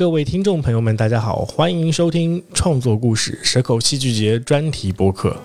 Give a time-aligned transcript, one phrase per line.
[0.00, 5.36] 各位听众朋友们，大家好，欢迎收听创作故事蛇口戏剧节专题播客。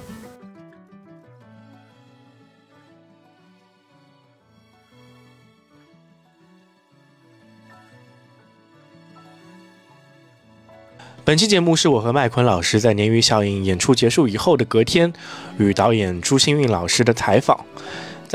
[11.25, 15.11] 本期节目是我和麦昆老师在《鲶鱼效应》演出结束以后的隔天，
[15.57, 17.65] 与导演朱新运老师的采访。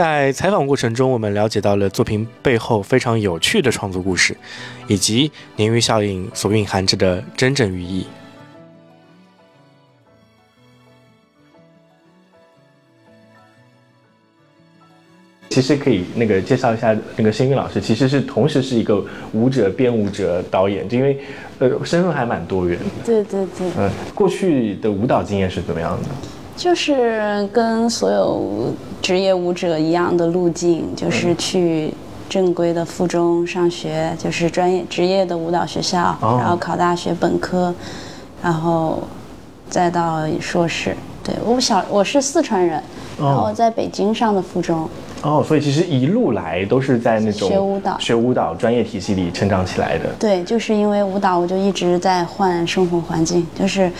[0.00, 4.34] 在采访过程中，我们了解到了作品背后非常有趣的创作故事，
[4.86, 5.28] 以及
[5.58, 8.06] 《鲶鱼效应》所蕴含着的真正寓意。
[15.50, 21.20] 其实可以那个介绍一下，那个星云老师其实是同时是一个舞者、编舞者、导演，就因为
[21.58, 22.84] 呃身份还蛮多元的。
[23.04, 26.08] 对对对，嗯，过去的舞蹈经验是怎么样的？
[26.60, 31.90] 就是跟所有职业舞者一样的路径，就是去
[32.28, 37.74] 正规的附中上学，就是专业职业的舞蹈学校，哦然后考大学本科，
[38.42, 39.02] 然后
[39.70, 40.94] 再到硕士。
[41.24, 42.78] 对我小我是四川人，
[43.16, 44.86] 哦然后在北京上的附中。
[45.22, 47.98] 哦，所以其实一路来都是在那种学舞蹈。
[47.98, 50.08] 学舞蹈专业体系里成长起来的。
[50.18, 53.92] 对，就是因为舞蹈，我就一直在换生活环境，就是，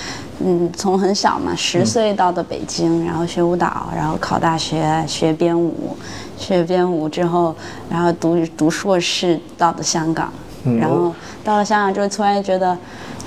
[0.42, 5.94] 嗯，从很小嘛，十岁到的北京，然后学舞蹈，然后考大学学编舞，
[6.38, 7.54] 学编舞之后，
[7.90, 10.32] 然后读读硕士到的香港，
[10.64, 12.78] 然后到了香港之后，突然觉得，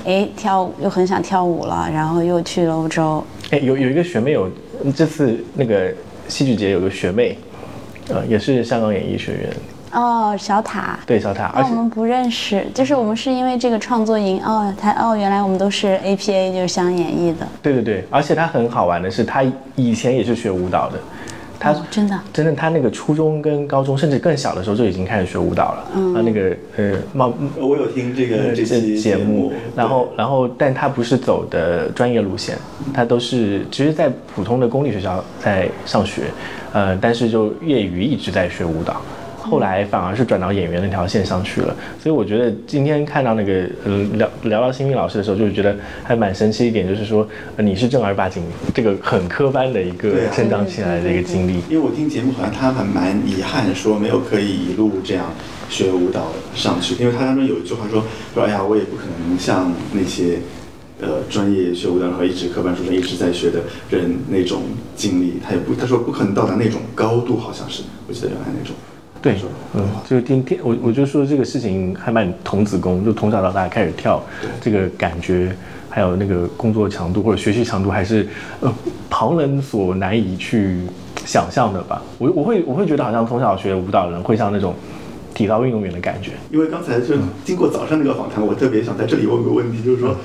[0.04, 4.50] 哎，跳舞又很想跳舞了，然后又去了欧洲，哎，有有一个学妹有
[4.96, 5.94] 这次那个
[6.28, 7.38] 戏剧节有个学妹，
[8.10, 9.50] 呃，也是香港演艺学院
[9.94, 10.98] 哦，小塔。
[11.06, 19.44] 对小塔，而且那我们不认识，就是我们是因为这个创作营哦，他哦，原来我们都是 APA，就是香港演艺的，对对对，而且他很好玩的是，他
[19.76, 20.98] 以前也是学舞蹈的，
[21.64, 32.58] 她、哦真的真的他那个初中跟高中甚至更小的时候就已经开始学舞蹈了，嗯，他那个呃冒我有听这个这期节目目，，然后然后，但他不是走的专业路线，
[32.94, 36.24] 他都是其实，在普通的公立学校在上学，
[36.74, 39.02] 呃，但是就业余一直在学舞蹈，
[39.54, 41.76] 后来反而是转到演员那条线上去了。
[42.02, 47.28] 所以我觉得今天看到那个呃聊聊到新民老师的时候，就是觉得还蛮神奇一点，就是说、
[47.58, 48.42] 你是正儿八经
[48.74, 51.62] 这个很科班的一个成长起来的一个经历。
[51.70, 55.32] 因为我听节目好像他还蛮遗憾说没有可以一路这样
[55.70, 58.04] 学舞蹈上去，因为他当中有一句话说
[58.34, 60.40] 说哎呀我也不可能像那些
[61.00, 63.60] 呃专业学舞蹈然后一直科班出身一直在学的
[63.92, 64.64] 人那种
[64.96, 68.76] 经历，他也不他说不可能到达那种高度，好像是我记得原来那种。
[69.24, 74.22] 对说，嗯，就天天我我就说这个事情还蛮童子功，就从小到大开始跳，
[74.60, 75.56] 这个感觉
[75.90, 78.28] 还有那个工作强度或者学习强度，还是
[78.60, 78.70] 呃
[79.10, 80.80] 旁人所难以去
[81.26, 82.02] 想象的吧。
[82.18, 84.76] 我我会我会觉得好像从小学舞蹈的人会像那种
[85.34, 86.32] 体操运动员的感觉。
[86.52, 90.18] 因为刚才就经过早上那个访谈，我特别想在这里问个问题，就是说，像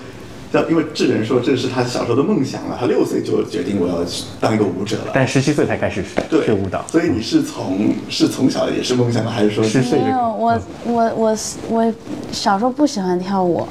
[0.68, 3.96] 因为智仁说这是他小时候的梦想了，他六岁就决定我要
[4.40, 5.12] 当一个舞者了。
[5.12, 9.30] 但十七岁才开始对学舞蹈，所以你是从是从小也是梦想吗？
[9.30, 11.36] 还是说十岁就没有，我我我
[11.68, 11.94] 我
[12.32, 13.66] 小时候不喜欢跳舞，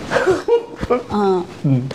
[1.12, 1.44] 嗯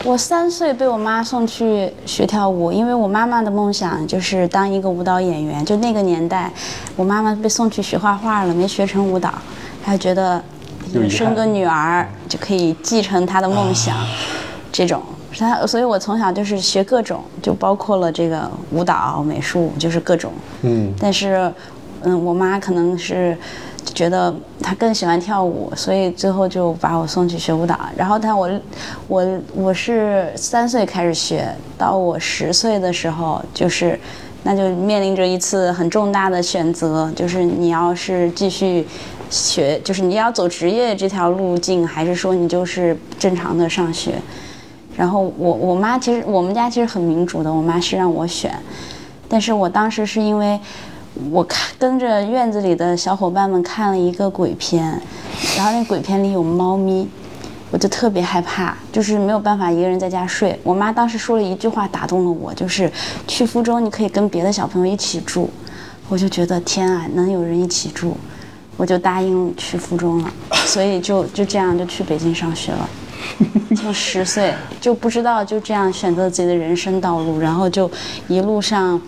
[0.05, 5.65] 我三岁被我妈送去学跳舞，因为我妈妈的梦想就是当一个舞蹈演员。
[5.65, 6.53] 就那个年代，
[6.97, 9.33] 我妈妈被送去学画画了，没学成舞蹈，
[9.85, 10.43] 她觉得
[11.09, 13.97] 生个女儿就可以继承她的梦想，
[14.73, 15.03] 这种。
[15.39, 20.33] 她，所以我从小就是学各种，就包括了这个舞蹈、美术，就是各种。
[20.63, 21.53] 嗯，但是，
[22.03, 23.37] 嗯，我妈可能是
[23.95, 27.79] 觉得她更喜欢跳舞，所以最后就把我送去学舞蹈。
[27.97, 28.51] 然后但我
[29.07, 33.99] 我我是三岁开始学，到我十岁的时候，就是
[34.43, 38.87] 那就面临着一次很重大的选择，就是你要是继续。
[39.31, 44.13] 学就是你要走职业这条路径，还是说你就是正常的上学？
[44.97, 48.55] 然后我我妈其实我们家其实很民主的，我妈是让我选，
[49.29, 50.61] 但是我当时是因为
[51.31, 55.01] 我看跟着院子里的小伙伴们看了一个鬼片，
[55.57, 57.09] 然后那鬼片里有猫咪，
[57.71, 60.59] 我就特别害怕，就是没有办法一个人在家睡。
[60.63, 62.91] 我妈当时说了一句话打动了我，就是
[63.27, 65.49] 去附中你可以跟别的小朋友一起住，
[66.09, 68.17] 我就觉得天啊，能有人一起住，
[68.77, 70.31] 我就答应去附中了，
[70.67, 72.89] 所以就就这样就去北京上学了。
[73.77, 77.91] 从十岁就不知道就这样选择自己的人生道路，然后就
[78.29, 79.01] 一路上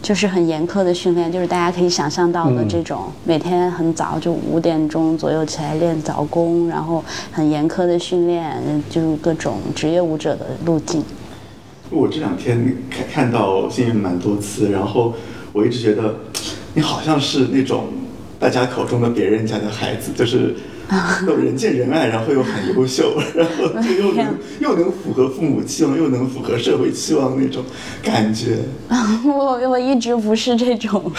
[0.00, 8.60] 就是很严苛的训练，就是大家可以想象到的这种，每天很早就五点钟左右起来练早功，然后很严苛的训练，
[8.90, 11.04] 就是各种职业舞者的路径。
[11.90, 15.14] 我这两天看看到新闻蛮多次，然后
[15.52, 16.14] 我一直觉得
[16.74, 17.88] 你好像是那种
[18.40, 20.54] 大家口中的别人家的孩子，就是
[21.26, 27.64] 都人见人爱，然后又很优秀， 然后就又能 又能符合父母期望，又能符合社会期望那种
[28.02, 28.58] 感觉。
[29.24, 31.10] 我我一直不是这种，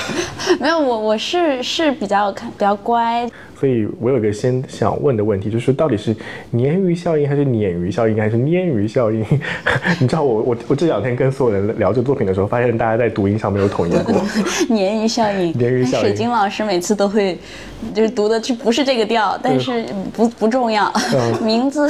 [0.59, 3.27] 没有我我是是比较看比较乖，
[3.63, 6.13] 所以我有个先想问的问题，就是到底是
[6.53, 9.25] 鲶鱼效应，还是鲶鱼效应，还是鲶鱼效应？
[10.01, 14.15] 你知道我我我这两天跟所有人聊这作品的时候，发现大家在读音上没有统一过。
[14.67, 16.03] 鲶鱼效应，鲶鱼效应。
[16.03, 17.37] 水晶老师每次都会
[17.93, 20.91] 就是读的是不是这个调，但是不不重要，
[21.41, 21.89] 名字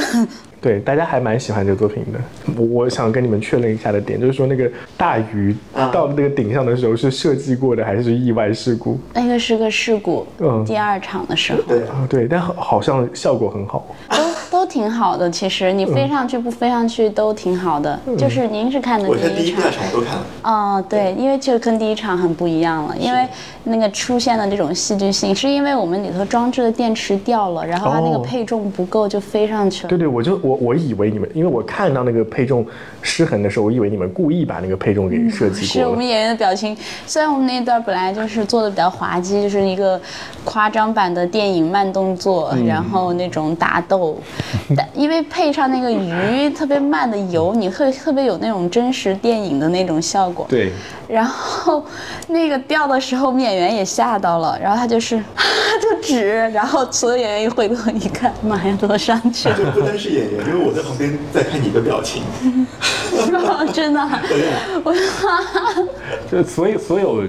[0.64, 2.18] 对，大家还蛮喜欢这个作品的。
[2.56, 4.66] 我我想跟你们确认一下的点，就是说那个
[4.96, 8.98] 大鱼啊到那个顶上的时候是设计过的，还是意外事故？
[9.12, 13.94] 那个是个事故，嗯第二场的时候对，啊，对，但好好像效果很好。
[14.08, 19.70] 都都挺好的，其实你飞上去不飞上去都挺好的，就是您是看的第第一场一第二。
[19.70, 20.26] 场我都看了。
[20.42, 23.24] 哦，对，因为就跟第一场很不一样了，因为
[23.62, 29.88] 那个出现的这种戏剧性，是因为我们里头装置的电池掉了，然后它那个哦配重不够就飞上去了。
[29.88, 32.66] 对对，我就我我以为你们，因为我看到那个配重
[33.00, 35.66] 失衡的时候，我以为你们故意把那个配重给设计过了。
[35.66, 36.76] 是我们演员的表情，
[37.06, 40.00] 虽然我们那一段本来就是做的比较滑稽，就是一个
[40.44, 44.18] 夸张版的电影慢动作，嗯然后那种打斗，
[44.76, 50.46] 但因为配上那个鱼特别慢的游，你会特别有那种真实电影的那种效果。
[50.48, 50.72] 对，
[51.08, 51.84] 然后
[52.28, 62.22] 那个掉的时候，我们演员也吓到了，然后他就是就指，然后所有演员一回头一看，妈呀，都上去了，就不单是演员，因为我在旁边在看你的表情。
[63.72, 64.00] 真的，
[64.82, 64.94] 我
[66.30, 67.22] 就所以所有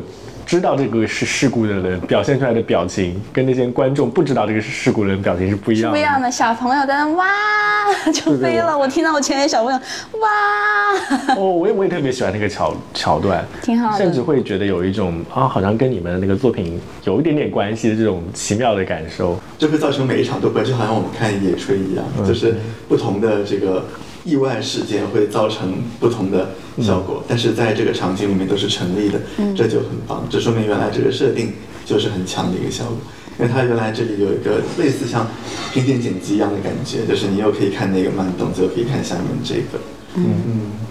[0.45, 5.97] 知道这个是事故的人表现出来的表情，跟那些观众不知道这个是事故的人表情是不一样的。
[5.97, 7.25] 不一样的小朋友在那哇
[8.13, 9.79] 就飞了，我听到我前面小朋友
[10.19, 19.37] 哇，哦，我也我也特别喜欢那个桥桥段，挺好的甚至会觉得有一种啊，好像跟你们的那个作品有一点点关系的这种奇妙的感受。
[19.57, 22.55] 就会造成每一场都不一样，就好像我们看野炊一样，就是
[22.87, 23.83] 不同的这个
[24.25, 26.49] 意外事件会造成不同的
[26.81, 29.19] 效果，但是在这个场景里面都是成立的，
[29.55, 30.27] 这就很棒。
[30.29, 31.53] 这说明原来这个设定
[31.85, 32.97] 就是很强的一个效果。
[33.37, 35.27] 因为它原来这里有一个类似像
[35.73, 39.79] 平行剪辑一样的感觉，就是你又可以看那个慢动作，又可以看下面这个。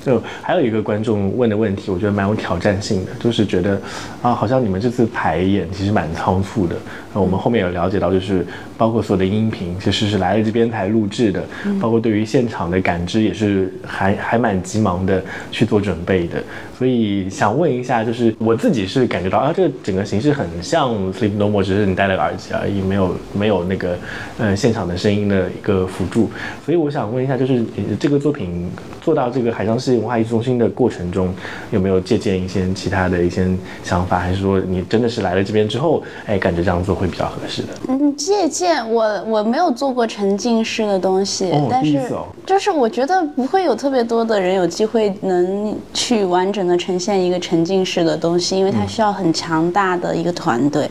[0.05, 3.81] 就还有一个观众问的问题，我觉得蛮有挑战性的，就是觉得
[4.21, 6.77] 啊，好像你们这次排演其实蛮仓促的。
[7.15, 8.45] 那我们后面有了解到，就是
[8.77, 11.43] 包括所有的音频其实是来了这边才录制的，
[11.81, 16.43] 包括对于现场的感知也是还还蛮急忙的去做准备的。
[16.77, 23.97] 所以想问一下，就是我自己是感觉到啊，这个整个形式很像 Sleep No More，只是你戴了个耳机而已，没有没有那个
[24.39, 26.31] 呃现场的声音的一个辅助。
[26.65, 31.33] 所以我想问一下，就是呃这个作品做到这个海上世界文化艺术中心的过程中，
[31.71, 33.47] 有没有借鉴一些其他的一些
[33.83, 37.69] 想法，还是说你真的是来了这边之后，哎，感觉这样做会比较合适的？
[37.89, 42.01] 嗯，借鉴我我没有做过沉浸式的东西，哦但是
[42.45, 50.91] 就是我觉得不会有特别多的人有机会能去完整的呈现一个沉浸式的东西，因为它需要很强大的一个团队。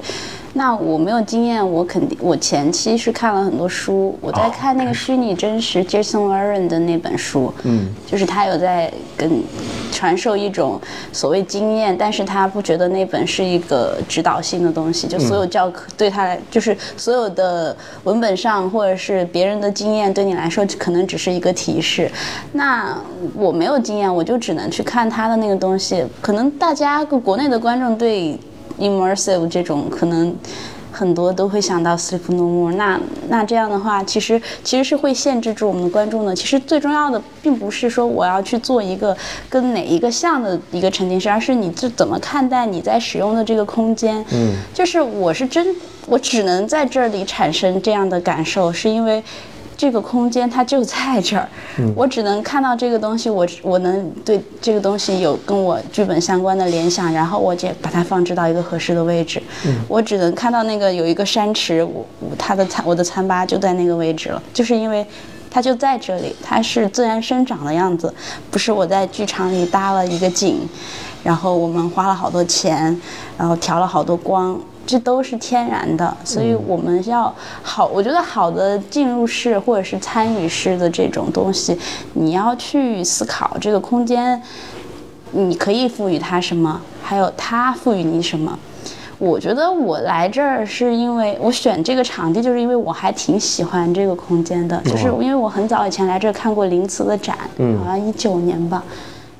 [0.55, 9.43] 那我没有经验，我肯定我前期是看了很多书，我在哦看那个虚拟真实 Jason Aaron 的那本书，嗯，就是他有在跟
[9.91, 10.79] 传授一种
[11.11, 22.11] 所谓经验，但是他不觉得那本是一个指导性的东西，就所有教科对他来，就是所有的文本上或者是别人的经验对你来说可能只是一个提示。
[22.51, 22.95] 那
[23.33, 26.05] 我没有经验，我就只能去看他的那个东西。
[26.21, 28.37] 可能大家国内的观众对
[28.79, 30.35] immersive 这种可能。
[30.95, 36.35] 很多都会想到 Sleep No More，那那这样的话，其实其实是会限制住我们的观众的。
[36.35, 39.17] 其实最重要的并不是说我要去做一个
[39.49, 44.23] 跟哪一个像的一个沉浸式，而是你这怎么看待你在使用的这个空间。
[44.33, 45.65] 嗯，就是我是真，
[46.05, 49.21] 我只能在这里产生这样的感受，是因为。
[49.75, 51.47] 这个空间它就在这儿，
[51.95, 59.41] 我只能看到这个东西，我我能对这个东西有跟我剧本相关的联想，然后我就把它放置到一个合适的位置。
[59.87, 65.05] 我只能看到那个有一个山池，我我它的餐我的餐吧就在那个位置了，就是因为
[65.49, 68.13] 它就在这里，它是自然生长的样子，
[68.49, 70.67] 不是我在剧场里搭了一个景，
[71.23, 72.99] 然后我们花了好多钱，
[73.37, 74.59] 然后调了好多光。
[74.85, 77.85] 这都是天然的，所以我们要好。
[77.87, 81.77] 我觉得好的进入式或者是参与式的这种东西，
[82.13, 84.41] 你要去思考这个空间，
[85.31, 88.57] 你可以赋予它什么，还有它赋予你什么。
[89.19, 97.37] 我觉得我来这儿是因为我选这个场地，就是因为我还挺喜欢这个空间的，就是因为我很早以前来这儿看过林茨的展，
[97.79, 98.83] 好像一九年吧。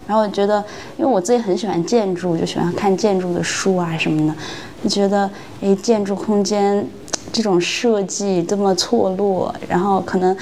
[0.06, 0.64] 然后我觉得，
[0.98, 5.30] 因为我自己很喜欢建筑，就喜欢看建筑的书啊什么的，就觉得，
[5.62, 6.88] 哎，建筑空间
[7.32, 10.36] 这种设计这么错落，然后可能。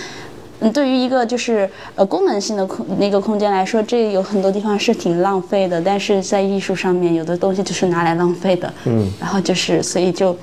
[0.63, 5.81] 嗯，对于一个就是呃功能性的空那个空间来说，这有很多地方是挺浪费的。
[5.81, 8.71] 但是在艺术上面，有的东西就是拿来浪费的。
[8.85, 10.37] 嗯，然后就是所以就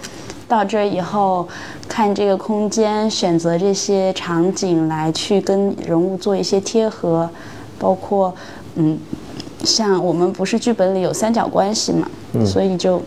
[0.48, 1.46] 到这儿以后，
[1.88, 7.30] 看这个空间，选择这些场景来去跟人物做一些贴合，
[7.78, 8.34] 包括
[8.74, 8.98] 嗯，
[9.62, 12.10] 像我们不是剧本里有三角关系嘛，
[12.44, 13.00] 所以就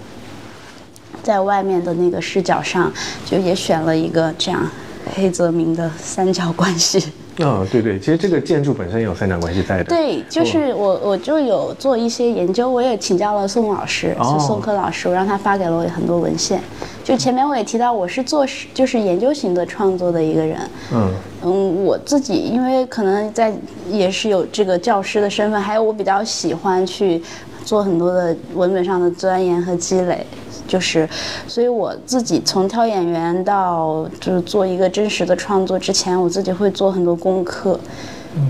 [1.24, 2.92] 在外面的那个视角上，
[3.26, 4.70] 就也选了一个这样。
[5.16, 7.12] 黑泽明的三角关系。
[7.40, 9.86] 啊，对对，其实这个建筑本身有三角关系在的。
[9.86, 16.62] 对，就是我我就有做一些研究，我也请教了宋老师，是宋科老师，我让他发给了我很多文献。
[17.04, 20.60] 就前面我也提到，我是做就是研究型的创作的一个人。
[20.94, 21.12] 嗯
[21.44, 23.52] 嗯，我自己因为可能在
[23.90, 27.22] 也是有这个教师的身份，还有我比较喜欢去
[27.66, 30.24] 做很多的文本上的钻研和积累。
[30.68, 31.08] 就是，
[31.48, 37.80] 所以我自己从挑演员到就是做一个真实的创作之前，我自己会做很多功课，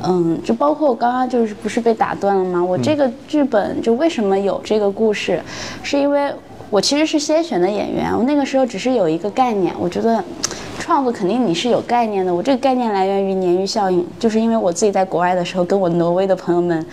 [0.04, 2.64] 嗯，就包括我刚刚就是不是被打断了吗？
[2.64, 5.42] 我这个剧本就为什么有这个故事，
[5.82, 6.32] 是因为
[6.70, 10.24] 我其实是先选的演员，我那个时候只是有一个概念，我觉得
[10.78, 16.86] 创作肯定你是有概念的，我这个概念来源于鲶鱼效应，就是因为我自己在国外的时候，跟我挪威的朋友们。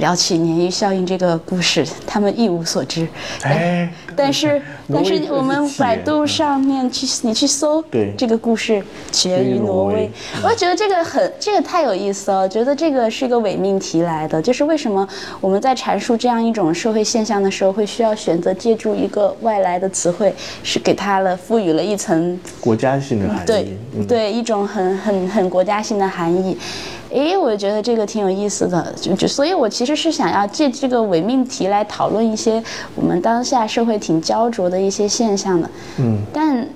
[0.00, 3.06] 聊起鲶鱼效应这个故事，他们一无所知。
[3.42, 4.60] 哎，但是
[4.92, 7.84] 但是我们 百度上面去你去搜
[8.16, 10.10] 这个故事起源于挪威，
[10.42, 15.06] 我觉得这个很这个太有意思了，觉得这个是一个伪命题来的，就是为什么
[15.40, 23.78] 我们在阐述这样一种社会现象的时候，会需要选择借助一个外来的词汇，是给它了赋予了一层国家性的含义，对
[24.08, 26.56] 对，一种很很很国家性的含义。
[27.10, 32.62] 诶，我觉得这个挺有意思的，就就，所以我其实是想要借这个伪命题来讨论一些
[32.94, 36.66] 我们当下社会挺焦灼的一些现象的，嗯，但。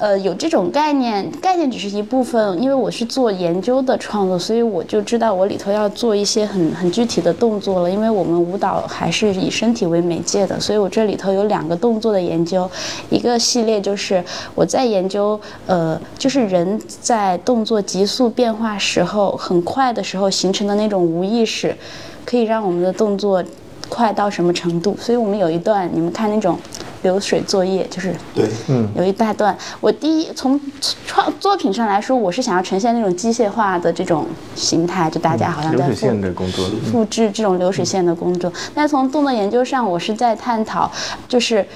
[0.00, 2.60] 呃，有这种概念，概念只是一部分。
[2.60, 7.90] 因为我是做研究的创作，所以我就知道我里头要做一些很很具体的动作了。
[7.90, 12.68] 因为我们舞蹈还是以身体为媒介的，所以我这里头有两个动作的研究，
[13.10, 21.76] 一个系列就是我在研究，呃，就是人在动作急速变化时候，很快的时候形成的那种无意识，
[22.24, 23.44] 可以让我们的动作
[23.90, 24.96] 快到什么程度。
[24.98, 26.58] 所以我们有一段，你们看那种。
[27.02, 29.56] 流水作业就是对，嗯，有一大段。
[29.80, 30.60] 我第一从
[31.06, 38.52] 创作品上来说，我是想要呈现那种机械化的这种形态，就大家好像在流水线的工作，复制这种流水线的工作。
[38.74, 40.90] 但从动作研究上，我是在探讨，
[41.28, 41.66] 就是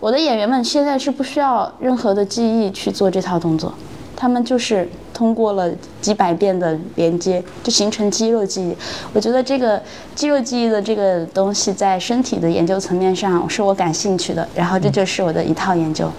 [0.00, 3.72] 我的演员们现在是不需要任何的记忆去做这套动作，
[4.16, 4.88] 他们就是。
[5.20, 8.74] 通过了几百遍的连接，就形成肌肉记忆。
[9.12, 9.78] 我觉得这个
[10.14, 14.48] 肌肉记忆的这个东西，在身体的研究层面上是我感兴趣的。
[14.54, 16.10] 然后这就是我的一套研究。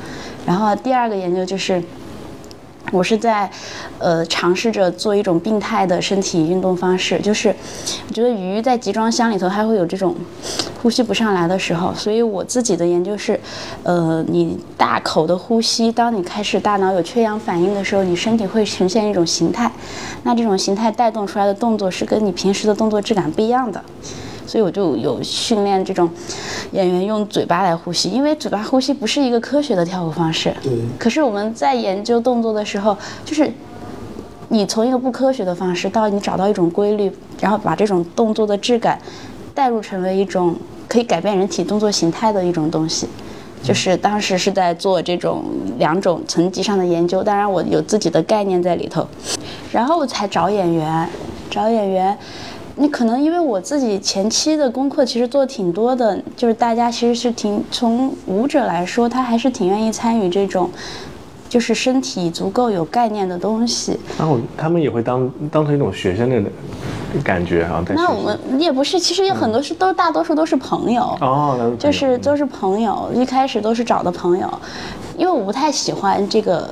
[0.45, 1.81] 然后第二个研究就是。
[2.91, 3.49] 我是在，
[3.99, 7.55] 呃，尝试着做一种病态的身体运动方式，就是
[8.09, 10.13] 我觉得鱼在集装箱里头它会有这种
[10.81, 13.39] 呼吸不上来的时候，所以我自己的研究是，
[13.83, 19.71] 呃，你大口的呼吸，当你开始大脑有缺氧反应的时候，你身体会呈现一种形态，
[20.23, 23.81] 那这种形态带动出来的动作是跟你平时的动作质感不一样的。
[24.51, 26.09] 所以我就有训练这种
[26.73, 30.53] 演员用嘴巴来呼吸，因为嘴巴呼吸不是一个科学的跳舞方式。
[30.61, 30.73] 对。
[30.99, 33.49] 可是我们在研究动作的时候，就是
[34.49, 38.99] 你从一个不科学的方式到你找到一种规律，然后把这种动作的质感
[39.55, 40.53] 带入成为一种
[40.85, 43.07] 可以改变人体动作形态的一种东西。
[43.63, 45.45] 就是当时是在做这种
[45.77, 49.07] 两种层级上的研究，当然我有自己的概念在里头，
[49.71, 51.07] 然后才找演员，
[51.49, 52.17] 找演员。
[52.75, 60.69] 你可能因为我自己前期的功课其实做挺多的，就是大家其实是挺从舞者来说，他还是挺愿意参与这种，
[61.49, 63.99] 就是身体足够有概念的东西。
[64.17, 66.49] 然后他们也会当当成一种学生的
[67.23, 67.83] 感觉哈。
[67.89, 74.49] 那我们也不是，其实有很多是都大多数都是朋友哦，就是都是朋友，一开始都是找的朋友，
[75.17, 76.69] 因为我不太喜欢这个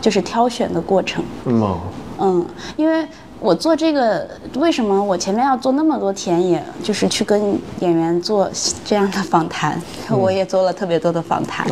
[0.00, 1.22] 就是挑选的过程。
[1.44, 1.78] 嗯
[2.18, 2.46] 嗯，
[2.76, 3.06] 因为。
[3.40, 8.48] 我做这个为什么我前面要做那么多田野，就是去跟演员做
[8.84, 9.80] 这样的访谈，
[10.10, 11.66] 我也做了特别多的访谈，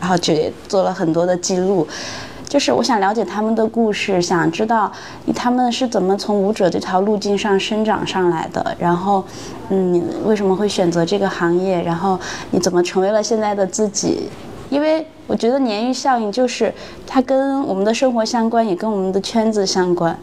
[0.00, 0.32] 然后就
[0.66, 1.86] 做了很多的记录，
[2.48, 4.90] 就是我想了解他们的故事，想知道
[5.36, 9.22] 他们是怎么从舞者这条路径上生长上来的，然后，
[9.68, 12.18] 嗯，为什么会选择这个行业，然后
[12.50, 14.30] 你怎么成为了现在的自己？
[14.70, 16.72] 因为我觉得鲶鱼效应就是
[17.06, 20.18] 它跟我们的生活相关，也跟我们的圈子相关。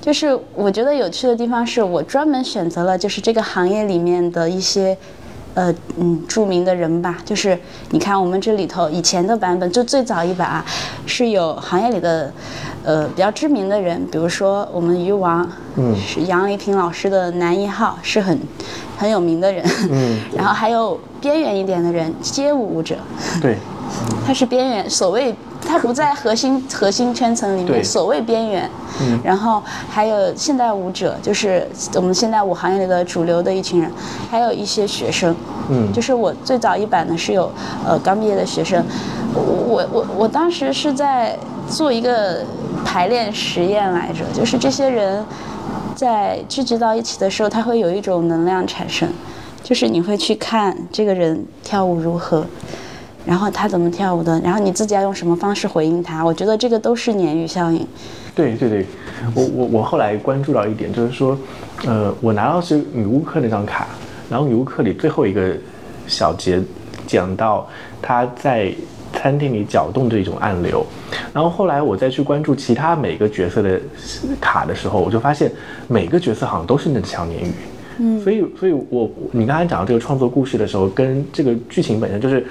[0.00, 4.96] 就是我觉得有趣的地方是我专门选择了就是这个行业里面的一些
[5.54, 7.58] 呃嗯著名的人吧，就是
[7.90, 10.64] 你看我们这里头以前的版本，就最早一版啊，
[11.04, 12.32] 是有行业里的
[12.84, 18.38] 呃比较知名的人，比如说我们鱼王，嗯，是杨丽萍老师的男一号，是很
[18.96, 22.96] 很有名的人，嗯，然后还有边缘一点的人，街舞舞者，
[23.42, 23.56] 对，
[24.24, 25.34] 他是边缘，所谓
[25.66, 28.70] 他不在核心核心圈层里面，所谓边缘。
[29.00, 33.90] 嗯，然后还有现代舞者，就是我们现代舞行业里的主流的一群人，
[34.30, 35.34] 还有一些学生。
[35.70, 37.52] 嗯就是我最早一版呢是有
[37.86, 38.82] 呃刚毕业的学生，
[39.34, 41.38] 我我我我当时是在
[41.68, 42.42] 做一个
[42.84, 45.22] 排练实验来着，就是这些人
[45.94, 49.06] 在聚集到一起的时候，他会有一种能量产生，
[49.62, 52.46] 就是你会去看这个人跳舞如何。
[53.28, 57.86] 然后他怎么跳舞的，然后你自己要用什么方式回应他，我觉得这个都是鲶鱼效应。
[58.34, 58.86] 对对对，
[59.34, 61.36] 我我我后来关注到一点，就是说，
[61.84, 63.86] 呃，我拿到是女巫课那张卡，
[64.30, 65.54] 然后女巫课里最后一个
[66.06, 66.58] 小节
[67.06, 67.68] 讲到
[68.00, 68.72] 他在
[69.12, 70.82] 餐厅里搅动这种暗流，
[71.34, 73.78] 然后后来我再去关注其他每个角色的
[74.40, 75.52] 卡的时候，我就发现
[75.86, 77.52] 每个角色好像都是那只小鲶鱼。
[77.98, 82.46] 嗯，所以，所以我你刚才讲到这个创作故事的时候，跟这个剧情本身就是，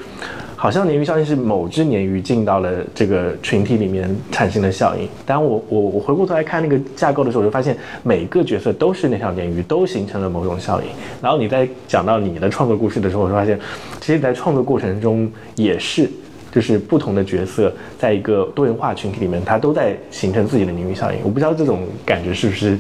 [0.59, 5.07] 好像鲶鱼效应是某只鲶鱼进到了这个群体里面产生的效应。
[5.23, 10.87] 当我我我回过头来看那个架构的时候，我就发现每个角色都是那条鲶鱼，都形成了某种效应。
[11.21, 13.59] 然后你在讲到你的创作故事的时候，我就发现，
[14.01, 16.09] 其实，在创作过程中也是。
[16.51, 21.19] 就是不同的角色在一个多元化群体里面，它都在形成自己的鲶鱼效应。
[21.23, 22.77] 我不知道这种感觉是不是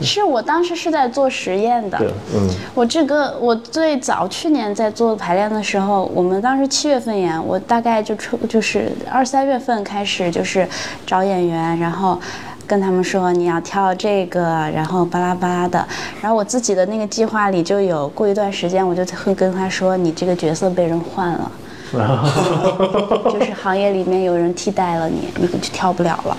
[0.00, 2.50] 是我当时是在做实验的，对，嗯。
[2.74, 10.66] 我这个我最早去年在做排练的时候，我们当时七月份演，我大概就出就是二三月份开始就是
[11.06, 12.18] 找演员，然后
[12.66, 14.42] 跟他们说你要跳这个，
[14.74, 15.86] 然后巴拉巴拉的，
[16.22, 21.50] 然后我自己的那个计划里就有过一段时间，我就会跟他说你这个角色被人换了。
[23.32, 26.36] 就是行业里面有人替代了你，你就跳不了了。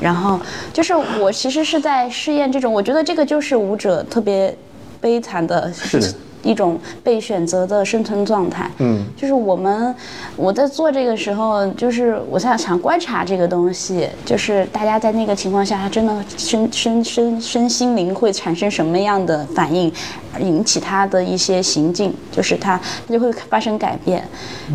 [0.00, 0.38] 然后
[0.72, 4.54] 就是我其实是在试验这种，我觉得这个就是舞者特别
[5.00, 8.70] 悲惨的是的一种被选择的生存状态。
[8.78, 9.94] 嗯，就是我们
[10.36, 19.92] 我在做这个时候，就是我想想观察这个东西，就是大家在那个情况下，他真的身身身身心灵会产生什么样的反应，
[20.38, 24.22] 引起他的一些行径，就是他他就会发生改变。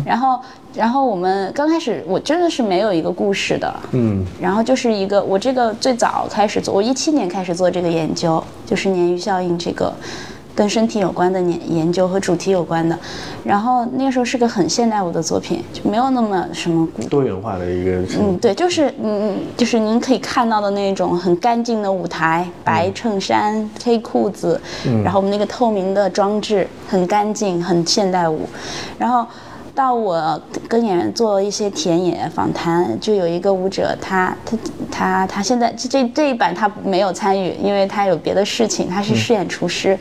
[0.04, 0.40] 然后
[0.74, 9.92] 然后我们刚开始我真的是没有一个故事的，嗯然后就是一个我这个最早开始做，我一七年开始做这个研究，就是鲶鱼效应这个。
[10.54, 12.98] 跟身体有关的研研究和主题有关的，
[13.44, 24.60] 然后那个时候是个很现代舞的作品，就没有那么什么古多元化的一个嗯，对，就是嗯嗯，就是您可以看到的那种很干净的舞台，白衬衫、黑裤子，
[25.02, 28.46] 然后我们那个透明的装置很干净，很现代舞。
[28.98, 29.26] 然后
[29.74, 34.56] 到我跟演员做一些田野访谈，就有一个舞者，他他
[34.90, 39.98] 他他现在这这这一版他没有参与，因为他有别的事情，他是饰演厨师。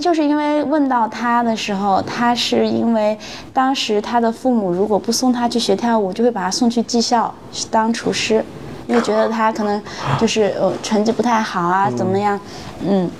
[0.00, 3.18] 就是因为问到他的时候，他是因为
[3.52, 7.34] 当时他的父母如果不送他去学跳舞，就会把他送去技校
[7.70, 8.44] 当厨师，
[8.86, 9.82] 因为觉得他可能
[10.18, 12.38] 就是呃成绩不太好啊，怎么样，
[12.86, 13.10] 嗯。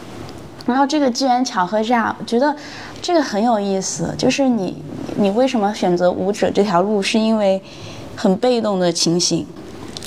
[0.66, 2.54] 然后这个机缘巧合下，我觉得
[3.00, 4.82] 这个很有意思，就是你
[5.16, 7.62] 你为什么选择舞者这条路，是因为
[8.16, 9.46] 很被动的情形。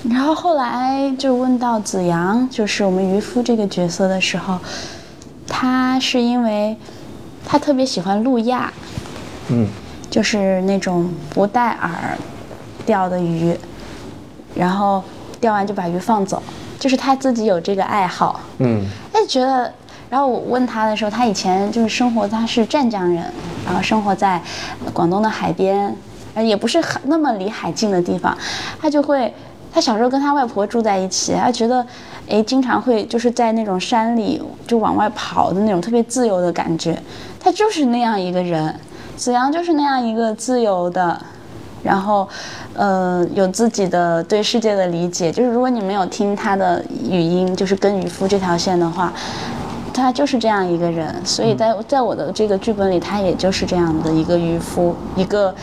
[0.10, 4.58] 然后后来就问到子阳，就是我们渔夫这个角色的时候，
[5.48, 6.76] 他是因为
[7.46, 8.72] 他特别喜欢路亚，
[9.50, 9.68] 嗯
[10.10, 11.90] 就是那种不带饵
[12.86, 13.54] 钓的鱼，
[14.56, 15.04] 然后
[15.40, 16.42] 钓完就把鱼放走，
[16.80, 18.40] 就是他自己有这个爱好。
[18.60, 19.72] 嗯哎，觉得，
[20.10, 23.24] 然后我问他的时候，他以前就是生活，他是湛江人，
[23.66, 24.42] 然后生活在
[24.92, 25.96] 广东的海边，
[26.36, 28.36] 也不是很那么离海近的地方，
[28.82, 29.34] 他就会，
[29.72, 31.86] 他小时候跟他外婆住在一起，他觉得，
[32.28, 37.00] 哎，经常会就是在那种山里就往外跑的那种特别自由的感觉，
[37.40, 38.74] 他就是那样一个人，
[39.16, 41.20] 子阳就是那样一个自由的。
[41.82, 42.28] 然后，
[42.74, 45.32] 呃，有自己的对世界的理解。
[45.32, 49.14] 就是如果你没有听他的语音，就是跟渔夫这条线的话，
[50.00, 51.14] 他就是这样一个人。
[51.24, 55.54] 所以在在我的这个剧本里，他也就是这样的一个渔夫，一个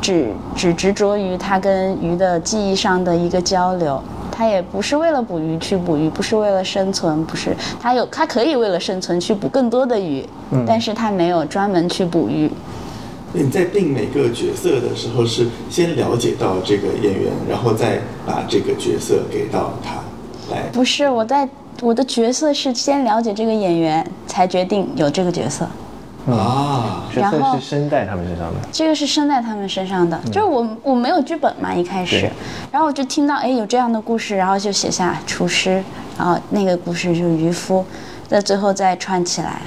[0.00, 4.00] 只只执着于他跟鱼的记忆上的一个交流。
[4.36, 10.26] 他也不是为了捕鱼去捕鱼，不是为了生存，不是他有他可以为了生存去捕更多的鱼，
[10.66, 12.50] 但是他没有专门去捕鱼。
[13.32, 19.96] 你在定每个角色的时候，是先了解到这个演员，然后再把这个角色给到他
[20.52, 20.62] 来。
[20.72, 21.48] 不是我在
[21.84, 25.68] 我的角色是先了解这个演员，才决定有这个角色。
[26.26, 28.56] 啊，角色然后是生在他们身上的。
[28.72, 32.30] 这个是生在他们身上的，就是我我没有剧本嘛，一开始，
[32.72, 35.84] 然后我就听到哎有这样的故事，然后就写下厨师，
[36.16, 37.84] 然后那个故事就是渔夫，
[38.26, 39.60] 在最后再串起来。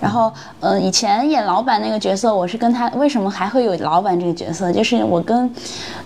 [0.00, 4.72] 然后，呃，以前演老板那个角色，我是跟他为什么还会有老板这个角色？
[4.72, 5.50] 就是我跟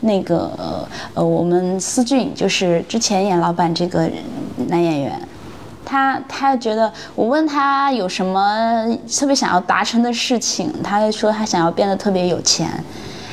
[0.01, 4.09] 那个呃呃我们思俊，就是之前演老板这个
[4.69, 5.21] 男演员，
[5.89, 12.69] 他他觉得我问他有什么特别想要达成的事情，他就说他想要变得特别有钱，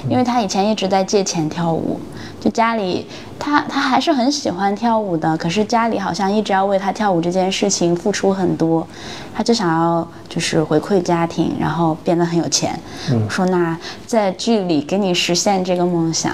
[0.09, 1.99] 因为他以前一直在借钱跳舞，
[2.39, 3.05] 就家里
[3.37, 8.87] 他他还是很喜欢跳舞的，可是家里好像一直要为他跳舞这件事情付出很多，
[9.35, 12.79] 他就想要就是回馈家庭，然后变得很有钱。
[13.11, 16.31] 我说那在剧里给你实现这个梦想。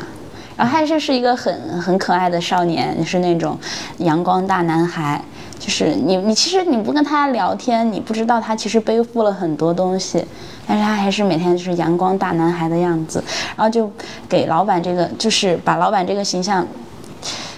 [0.58, 3.58] 然后他就是一个很很可爱的少年，是那种
[3.98, 5.20] 阳光大男孩。
[5.62, 10.26] 就是你你其实你不跟他聊天，你不知道他其实背负了很多东西，
[10.68, 13.24] 但是他还是每天就是阳光大男孩的样子。
[13.56, 13.90] 然后就
[14.28, 16.68] 给老板这个，就是把老板这个形象，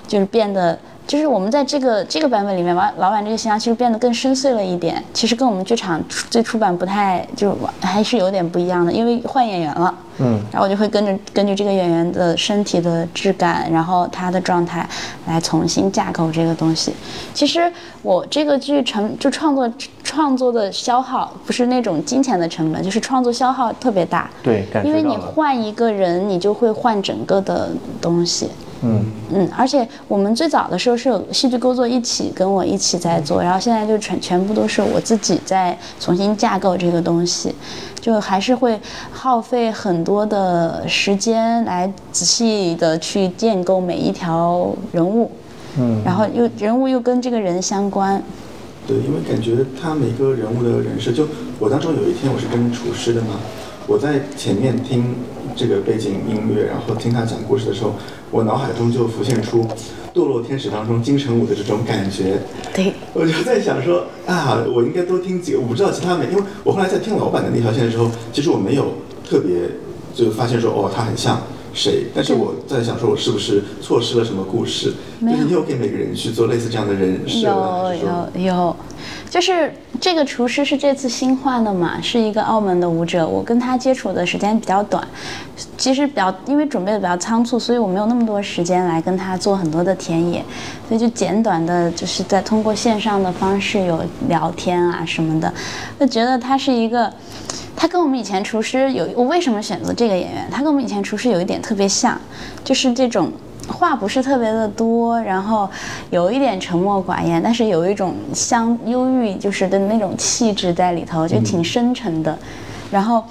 [0.05, 0.77] 就是变得。
[1.13, 9.93] 就是我们在这个这个版本里面，老老板这个形象其实变得更深邃了一点，其实跟我们剧场出最初版不太，就还是有点不一样的，因为换演员了。
[10.17, 14.89] 嗯，然后我就会跟着根据这个演员的身体的质感，然后他的状态
[15.27, 16.91] 来重新架构这个东西。
[17.31, 17.71] 其实
[18.01, 19.71] 我这个剧成就创作
[20.03, 24.27] 创作的消耗不是那种金钱的成本，就是创作消耗特别大。
[24.41, 27.69] 对，感觉因为你换一个人，你就会换整个的
[28.01, 28.49] 东西。
[28.83, 29.03] 嗯。
[29.33, 37.53] 嗯，而且我们最早的时候是有戏剧工作一起跟我一起在做，然后现在就全全部都是我自己在重新架构这个东西，
[37.99, 38.79] 就还是会
[39.11, 45.31] 耗费很多的时间来仔细的去建构每一条人物，
[45.79, 48.21] 嗯，然后又人物又跟这个人相关，
[48.85, 51.27] 对，因为感觉他每个人物的人设，就
[51.59, 53.39] 我当中有一天我是跟厨师的嘛，
[53.87, 55.15] 我在前面听
[55.55, 57.93] 这个背景音乐，然后听他讲故事的时候，
[58.31, 59.63] 我脑海中就浮现出
[60.13, 62.39] 《堕落天使》当中金城武的这种感觉。
[62.73, 68.93] 对，我就在想说啊，我应该多听几个，我不知道其他没，因为我后来在听老板的那条线的时候，其实我没有
[69.27, 69.69] 特别
[70.13, 71.41] 就发现说哦，他很像
[71.73, 74.93] 谁，但是我在想说我是不是错失了什么故事？
[75.21, 77.93] 就是你有给每个人去做类似这样的人设吗？
[78.35, 78.75] 有有有，
[79.29, 85.05] 就是这个厨师是这次新换的嘛，是一个澳门的舞者，我跟他接触的时间比较短，
[85.77, 90.43] 其实比较因为准备的比较仓促，所以我没有那么多时间来跟他做很多的田野，
[90.87, 95.51] 所以就简短的就是在通过线上的方式有聊天啊什么的，
[95.99, 97.11] 就觉得他是一个。
[97.83, 100.47] 他跟我们以前厨师有，我为什么选择这个演员？
[100.49, 102.17] 他跟我们以前厨师有一点特别像，
[102.63, 103.29] 就是这种
[103.67, 105.69] 话不是特别的多，然后
[106.09, 112.39] 有一点沉默寡言，但是有一种相忧郁，就是的那种气质在里头，就挺深沉的。
[112.89, 113.21] 然后，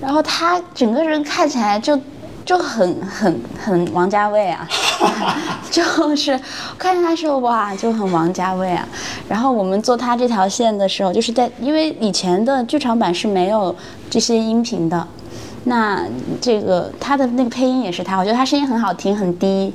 [0.00, 2.00] 然后他整个人看起来就
[2.44, 4.66] 就很很很王家卫啊，
[5.70, 5.82] 就
[6.16, 6.38] 是
[6.78, 8.86] 看见他时候哇就很王家卫啊。
[9.28, 13.74] 然后我们做他这条线的时候，就是在因为以前的剧场版是没有
[14.08, 15.06] 这些音频的，
[15.64, 16.02] 那
[16.40, 19.72] 这个他的那个配音也是他，我觉得他声音很好听，很低，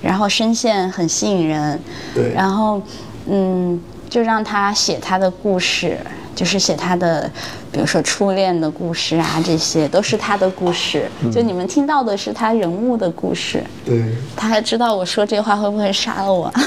[0.00, 1.80] 然后声线很吸引人，
[2.14, 2.32] 对。
[2.34, 2.80] 然后
[3.26, 3.80] 嗯，
[4.12, 5.96] 就让他写他的故事，
[6.34, 7.30] 就是写他的，
[7.72, 11.08] 比如说初恋的故事啊，这些都是他的故事。
[11.32, 14.04] 就你们听到的是他人物的故事，对，
[14.36, 16.52] 他还知道我说这话会不会杀了我。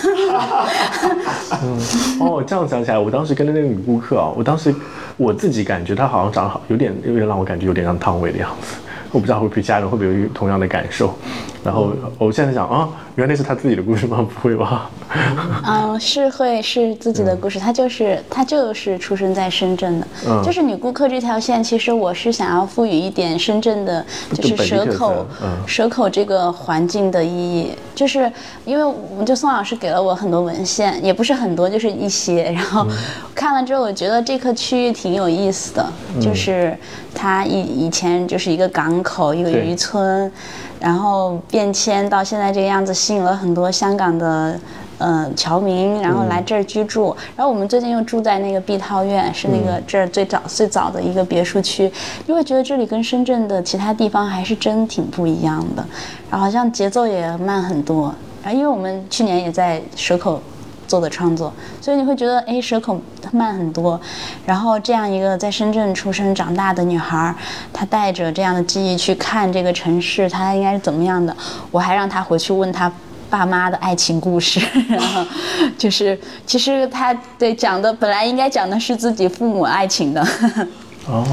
[2.19, 4.73] 哦，这样想起来，我当时跟的那个女顾客啊，我当时
[5.15, 8.77] 我自己感觉她好像长得好，有点有点让我感觉有点像汤唯的样子。
[9.11, 11.15] 我不知道会不会家人会不会有同样的感受。
[11.65, 14.17] 然后我现在想啊，原来是他自己的故事吗？
[14.31, 14.87] 不会吧？
[15.65, 20.43] 嗯，是会是自己的故事，他就是他就是出生在深圳的，嗯。
[20.43, 25.49] 就是女顾客这条线，其实我是想要赋予一点深圳的，就是蛇口，嗯。
[25.65, 28.31] 蛇口这个环境的意义，就是
[28.63, 32.85] 因为我们就宋老师给了我很多文献，也不是很多，就是一些，然后
[33.33, 35.85] 看了之后，我觉得这个区域挺有意思的，
[36.21, 36.77] 就是
[37.15, 40.31] 它以以前就是一个港口，一个渔村。
[40.85, 44.59] 然后变迁到现在这个样子，吸引了很多香港的
[44.99, 47.05] 呃侨民，然后来这儿居住。
[47.35, 51.91] 然后我们最近又住在那个碧涛苑，是那个这儿最早最早的一个别墅区，
[52.27, 55.83] 就会觉得这里跟深圳的其他地方还是真挺不一样的。
[56.29, 58.13] 然后好像节奏也慢很多。
[58.43, 60.39] 然后因为我们去年也在蛇口。
[60.87, 62.99] 做的创作，所以你会觉得，哎，蛇口
[63.31, 63.99] 慢很多。
[64.45, 67.33] 然后这样一个在深圳出生长大的女孩，
[67.73, 71.35] 她带着这样的记忆去看这个城市，她应该是怎么样的？
[71.71, 72.91] 我还让她回去问她
[73.29, 75.25] 爸妈的爱情故事，然 后
[75.77, 80.25] 就是其实她对讲的本来应该讲的是自己父母爱情的，
[81.07, 81.23] 哦，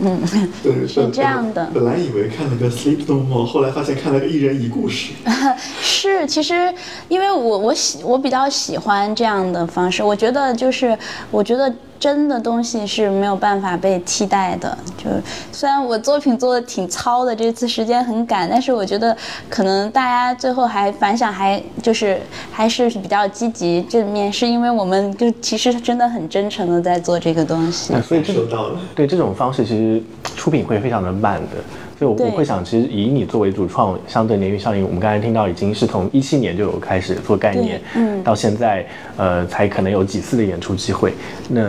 [0.00, 0.20] 嗯。
[0.62, 1.70] 对，是这样的。
[1.74, 5.12] 本来以为看了个《Sleep No More》，后来发现看了个一人一故事。
[5.80, 6.72] 是，其实
[7.08, 10.96] 因为我我喜我比较喜欢这样的方式，我觉得就是
[11.30, 14.76] 我觉得真的东西是没有办法被替代的。
[14.96, 15.04] 就
[15.52, 19.16] 虽然我作品做的挺糙的，这次时间很赶，但是我觉得
[19.48, 27.94] 可能大家最后还反响还就是还是比较积极正面，是因为我们就其实真的很真诚的在做这个东西。
[28.02, 28.80] 所以这收到了。
[28.94, 30.02] 对这种方式，其实
[30.36, 31.56] 出品会非常的慢的。
[31.98, 38.22] 所以我我会想，其实以你作为主创，相对鲶鱼效应，我们刚才听到已经是从一七年就有开始做概念，嗯。
[38.22, 41.12] 到现在呃才可能有几次的演出机会。
[41.48, 41.60] 那、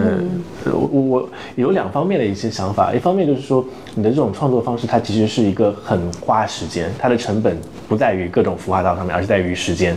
[0.72, 3.66] 我我有两方面的一些想法，一方面就是说
[3.96, 7.58] 你的这种创作方式，它其实是一个很花时间，它的成本
[7.90, 9.94] 不在于各种孵化道上面，而是在于时间。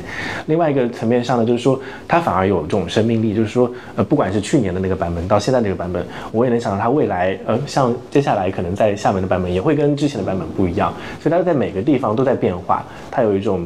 [0.47, 1.79] 另外一个层面上呢，就是说
[2.09, 13.65] 它反而有这种生命力，就是说呃不管是去年的那个版本到现在这个版本，我也能想到它未来呃像接下来可能在厦门的版本也会跟之前的版本不一样，所以它在每个地方都在变化，它有一种。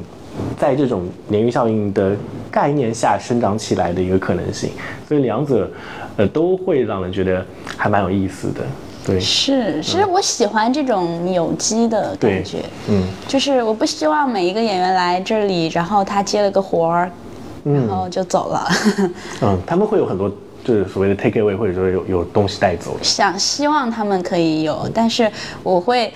[0.59, 2.15] 在这种鲶鱼效应的
[2.51, 4.69] 概念下生长起来的一个可能性，
[5.09, 5.67] 所以两者，
[6.19, 7.43] 呃，都会让人觉得
[7.75, 8.61] 还蛮有意思的。
[9.07, 17.11] 对，是，其实我喜欢这种有机的感觉，嗯，就是我不希望每一个演员来这里，然后他接了个活儿，
[17.62, 18.69] 然后就走了。
[19.42, 20.29] 嗯，他们会有很多
[20.64, 22.97] 就是所谓的 take away，或者说有有东西带走。
[23.01, 25.31] 想希望他们可以有，但是
[25.62, 26.12] 我会。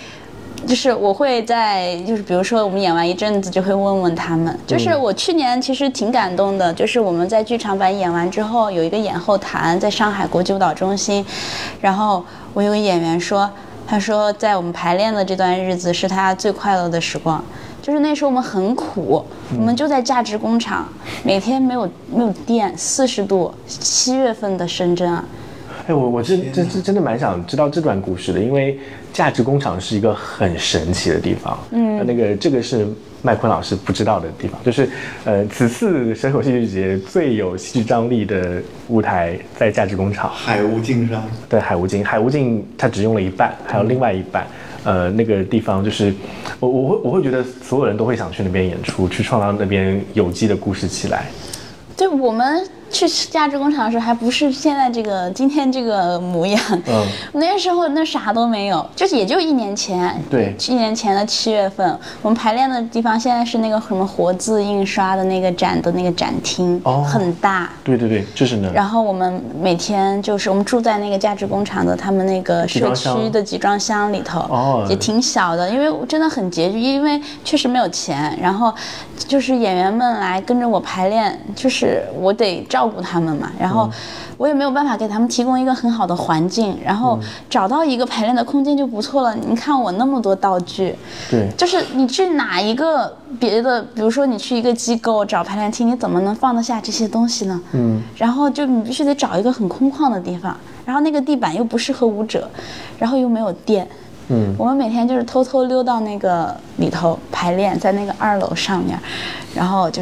[0.66, 4.57] 就是我会在，就是比如说我们演完一阵子，就会问问他们。
[4.66, 11.25] 就是我去年其实挺感动的，就是我们在剧场版演完之后，有一个演后谈，在上海国际舞蹈中心，
[11.81, 13.51] 然后我有个演员说，
[13.87, 17.42] 他说在我们排练的这段日子是他最快乐的时光。
[17.83, 19.25] 就是那时候我们很苦，
[19.57, 20.87] 我们就在价值工厂，
[21.25, 25.25] 每天没有没有电，四十度，七月份的深圳啊，
[25.90, 28.79] 哎，我我真真真真的蛮想知道这段故事的，因为
[29.12, 31.59] 价值工厂是一个很神奇的地方。
[31.72, 32.87] 嗯，那个这个是
[33.22, 34.88] 麦昆老师不知道的地方，就是
[35.24, 40.31] 呃，此次蛇口戏剧节最有戏剧张力的舞台在价值工厂。
[40.33, 44.46] 海无尽上，对，海无尽，海无尽它只用了一半，还有另外一半，
[44.85, 46.14] 呃，那个地方就是
[46.61, 51.26] 我我会我会觉得所有人都会想去那边演出，去创造那边有机的故事起来。
[51.96, 56.61] 对我们去价值工厂的时候，还不是现在这个今天这个模样。
[56.87, 60.20] 嗯， 那时候那啥都没有，就是也就一年前。
[60.31, 67.70] 对一年前的七月份，我们排练的地方现在是那个什么活字印刷的那个展的那个展厅，哦很大。
[67.85, 68.70] 对对对，就是那。
[68.72, 78.37] 然后我们每天就是我们住在那个价值工厂的他们那个社区的集装箱里头，哦也挺小的，因为真的很拮据，因为确实没有钱。
[78.40, 78.72] 然后
[79.16, 83.90] 就是演员们来跟着我排练，就是我得照顾他们嘛，然后嗯
[84.36, 89.34] 我也没有办法给他们提供一个很好的环境，然后嗯找到一个排练的空间就不错了。
[89.34, 90.94] 你看我那么多道具，
[91.30, 97.60] 对，就是你去哪一个别的，比如说你去一个机构找排练厅，你怎么能放得下这些东西呢？
[97.72, 102.48] 嗯，然后就你必须得找一个很空旷的地方，然后那个地板又不适合舞者，
[102.98, 103.86] 然后又没有电。
[104.32, 108.96] 嗯，我们每天就是偷偷溜到那个里头排练，在那个二楼上面，
[109.52, 110.00] 然后就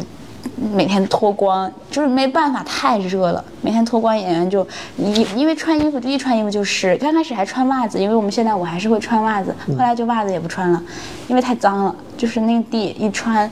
[0.73, 3.43] 每天脱光，就是没办法，太热了。
[3.61, 4.67] 每天脱光，演员就
[4.97, 6.97] 因因为穿衣服就一穿衣服就湿。
[6.97, 10.83] 刚开始还穿袜子，因为我们现在我还是会穿袜子，后来就袜子也不穿了，
[11.27, 13.49] 因为太脏了，就是那个地一穿。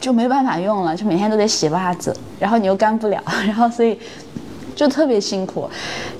[0.00, 3.98] 就没办法用了，就每天都得洗袜子，然后你又干不了，然后所以
[4.74, 5.68] 就特别辛苦。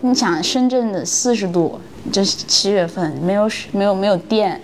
[0.02, 1.80] 你想深圳的四十度，
[2.12, 4.60] 这是七月份，没有，没有没有电，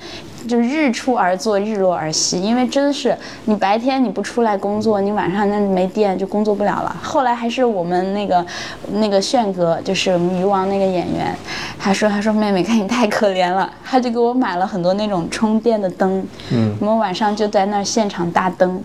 [0.47, 2.41] 就日出而作，日落而息。
[2.41, 6.97] 因为真的是你白天你不出来工作，你晚上那没电就工作不了了。
[7.03, 8.47] 后来还是我们那个
[8.93, 11.37] 那个炫哥，就是我们鱼王那个演员，
[11.79, 18.83] 他说他说妹妹看你太可怜了，他就给我买了很多那种充电的灯，嗯，我们晚上就在那儿现场搭灯。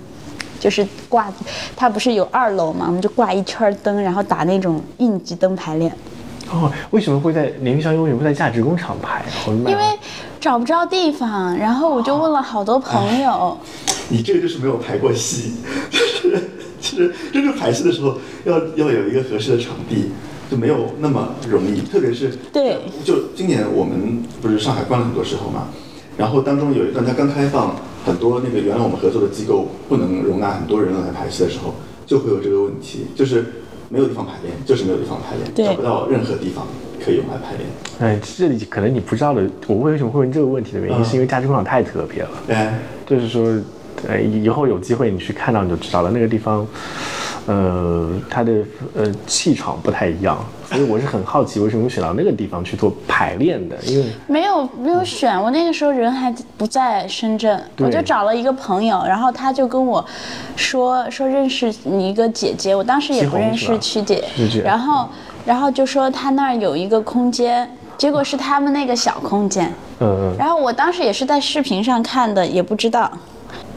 [0.60, 1.28] 就是挂，
[1.76, 5.92] 它不是有二楼嘛，我们就挂一圈灯，然后打那种应急灯排练。
[6.52, 9.24] 哦，为什么会在鲶鱼香为什么会在价值工厂排？
[9.48, 9.84] 因为
[10.42, 13.56] 找不着地方，然后我就问了好多朋友，
[14.10, 15.54] 你这个就是没有排过戏，
[15.92, 16.50] 就是
[16.82, 20.10] 就是真正排戏的时候要要有一个合适的场地，
[20.50, 25.68] 就没有那么容易，特别是对，就今年我们不是上海关了很多时候嘛，
[26.18, 31.76] 然后当中有一段它刚开放，很多那个原来我们合作的机构不能容纳很多人来排戏的时候，
[32.08, 33.46] 就会有这个问题，就是
[33.90, 36.66] 没有地方排练，就是没有地方排练，找不到任何地方
[37.04, 37.68] 可以用来排练。
[38.00, 41.06] 哎，这里可能你不知道的，我为什么会问这个问题的原因，嗯。
[41.06, 42.30] 是因为价值工厂太特别了。
[42.50, 42.74] 哎，
[43.06, 43.44] 就是说，
[44.08, 46.66] 呃，以后有机会你去看到你就知道了，那个地方，
[47.46, 48.54] 呃，它的
[48.96, 60.04] 呃气场不太一样，所以我是很好奇为什么选到那个地方去做排练的，因为没有没有选，我那个时候人还不在深圳，我就找了一个朋友，然后他就跟我
[60.56, 65.08] 说说认识你一个姐姐，我当时也不认识曲姐曲姐，然后
[65.46, 73.12] 然后就说他那儿有一个空间，结果是他们那个小空间，嗯嗯，然后我当时也是在视频上看的，也不知道，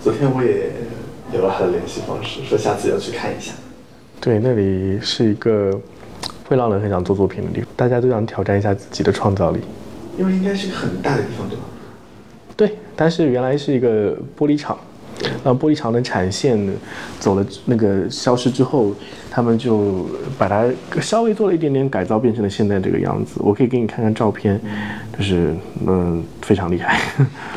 [0.03, 0.73] 昨天我也
[1.33, 3.53] 有了他的联系方式，说下次要去看一下。
[4.21, 5.79] 对，那里是一个
[6.49, 9.61] 会让人很想做作品的地方，大家都想挑战一下自己的创造力。
[10.17, 11.65] 因为应该是个很大的地方，对吧？
[12.57, 14.79] 对，但是原来是一个玻璃厂，
[15.43, 16.59] 那玻璃厂的产线
[17.21, 18.93] 走了那个消失之后，
[19.31, 20.07] 他们就
[20.39, 20.65] 把它
[21.01, 23.41] 稍微做了一点点改造，变成了现在这个样子。
[23.41, 24.61] 我可以给你看看照片，
[25.17, 25.55] 就是
[25.87, 27.01] 嗯非常厉害。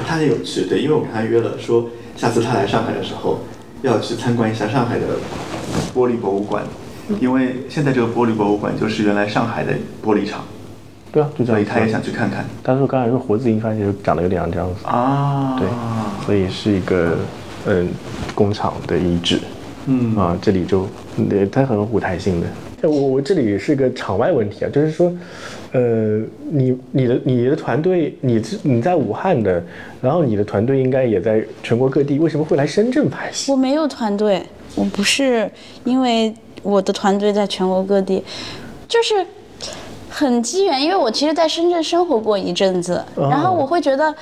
[0.08, 3.40] 他很有趣，对，因为我跟他约了，说下次他来上海的时候
[3.82, 5.06] 要去参观一下上海的
[5.94, 6.64] 玻璃博物馆，
[7.20, 10.44] 因为现在这个玻璃博物馆就是原来上海的玻璃厂，
[11.12, 11.58] 对啊，就这样。
[11.58, 12.46] 所以他也想去看看。
[12.64, 15.68] 但是我刚才说活字印刷就长得有点像这样子，啊，对，
[16.26, 17.18] 所以是一个
[17.68, 17.88] 嗯
[18.34, 19.40] 工厂的遗址。
[19.90, 20.82] 嗯啊，这里就，
[21.30, 22.48] 呃，它很有舞台性的。
[22.82, 25.10] 哎我我这里是个场外问题啊，就是说，
[25.72, 29.64] 呃，你你的你的团队，你是你在武汉的，
[30.02, 33.50] 然后你的团队应该也在全国各地，为什么会来深圳拍戏？
[33.50, 34.44] 我没有团队，
[34.76, 35.50] 我不是
[35.86, 38.22] 因为我的团队在全国各地，
[38.90, 39.26] 就是
[40.10, 44.14] 很机缘，因为我其实在深圳生活过一阵子，哦然后我会觉得。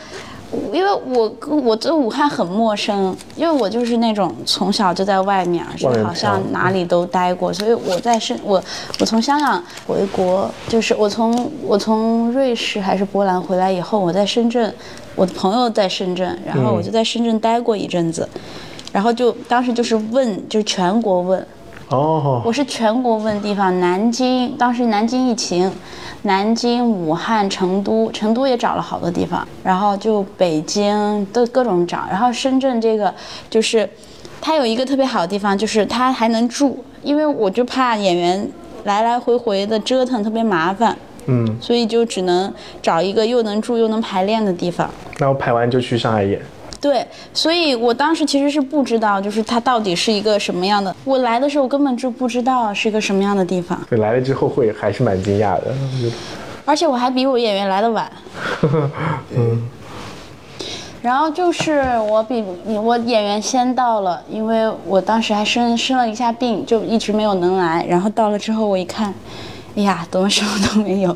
[0.72, 8.62] 因为我跟我对武汉很陌生，因为我就是那种从小就在外面，就外面好像哪里都待过，所以我在深我
[9.00, 14.74] 我从香港回国，就是我从我从瑞士还是波兰回来以后，我在深圳，
[15.16, 18.28] 我的朋友在深圳，然后我就在深圳待过一阵子，
[18.92, 21.46] 然后就当时就是问，就是全国问，
[21.90, 25.72] 哦，我是全国问地方，南京当时南京疫情，
[26.24, 33.14] 南京、武汉、成都，成都也找了好多地方，然后就北京都各种找，然后深圳这个
[33.52, 33.88] 就是，
[34.42, 38.50] 它有一个特别好的地方，就是它还能住，因为我就怕演员
[38.86, 44.90] 来来回回的折腾特别麻烦，嗯，所以就只能找一个又能住又能排练的地方。
[45.20, 46.42] 那我排完就去上海演。
[46.82, 50.96] 对，所以我当时其实是不知道，就是它到底是一个什么样的。
[51.04, 55.74] 我来的时候根本就不知道是一个什么样的地方，对，来了之后会还是蛮惊讶的。
[56.66, 58.12] 而且我还比我演员来的晚。
[59.36, 59.68] 嗯，
[61.02, 67.86] 然后就是我比我演员先到了，因为我当时还生生了一下病，就一直没有能来。
[67.88, 69.14] 然后到了之后我一看，
[69.76, 71.16] 哎呀，怎么什么都没有？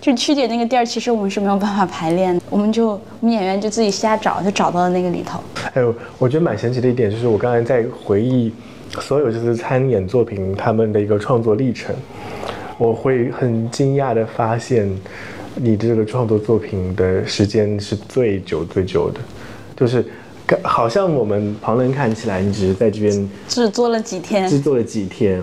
[0.00, 5.40] 就曲姐那个地儿，其实我们是没有办法排练的，我们就我们演员就自己瞎找，就找到了那个里头。
[5.54, 8.52] 还有，我觉得蛮神奇的一点就是，我刚才在回忆
[8.98, 11.94] 所有这次参演作品他们的一个创作历程，
[12.78, 14.90] 我会很惊讶的发现，
[15.54, 19.20] 你这个创作作品的时间是最久最久的，
[19.76, 20.04] 就是
[20.62, 25.40] 好像我们旁人看起来，你只是在这边只做了几天，制作了几天，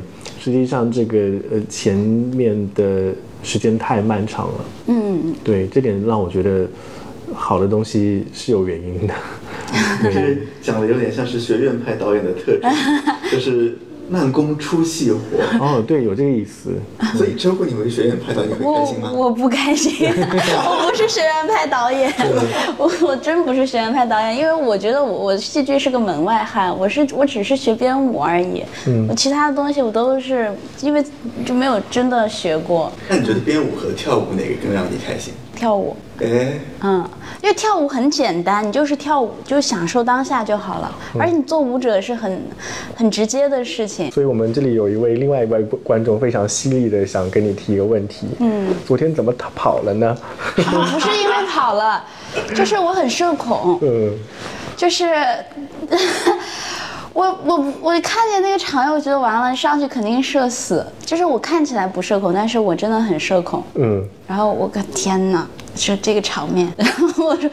[0.48, 1.18] 实际上这个
[1.52, 4.66] 呃前面的时间太漫长了。
[4.88, 6.66] 嗯，对，这点让我觉得
[7.34, 9.14] 好的东西是有原因的。
[10.02, 12.62] 就是讲的有点像是学院派导演的特质，
[13.30, 13.78] 就是
[14.10, 15.20] 慢工出细活。
[15.60, 16.72] 哦，对，有这个意思。
[17.16, 19.12] 所以称呼你为学院派导演，会我开心吗？
[19.12, 22.14] 我不开心， 我不是学院派导演，
[22.78, 28.64] 我我真不是学院派导演，因为我觉得我我戏剧是个门外汉，我是我只是学编舞而已，
[29.10, 31.04] 我其他的东西我都是因为
[31.46, 35.34] 就没有真的学过那你觉得编舞和跳舞哪个更让你开心？
[35.58, 37.04] 跳舞，哎，嗯，
[37.42, 42.42] 因为跳舞很简单，你就是跳舞，就享受当下就好了，而且你做舞者是很
[42.96, 44.12] 很直接的事情。
[44.12, 48.28] 所以我们这里有一位另外一位观众非常犀利的想跟你提一个问题。
[48.40, 50.16] 嗯，昨天怎么逃跑了呢？
[50.56, 50.62] 不
[51.00, 52.04] 是因为跑了，
[52.56, 53.80] 就是我很社恐。
[53.84, 54.14] 嗯，
[54.76, 55.06] 就是
[57.18, 60.86] 我我我看见那个场面，我觉得完了，上去肯定社死。
[61.04, 63.64] 就是我看起来不社恐，但是我真的很社恐。
[63.74, 66.68] 嗯，然后我个天哪，是这个场面。
[66.76, 67.50] 然 后我说，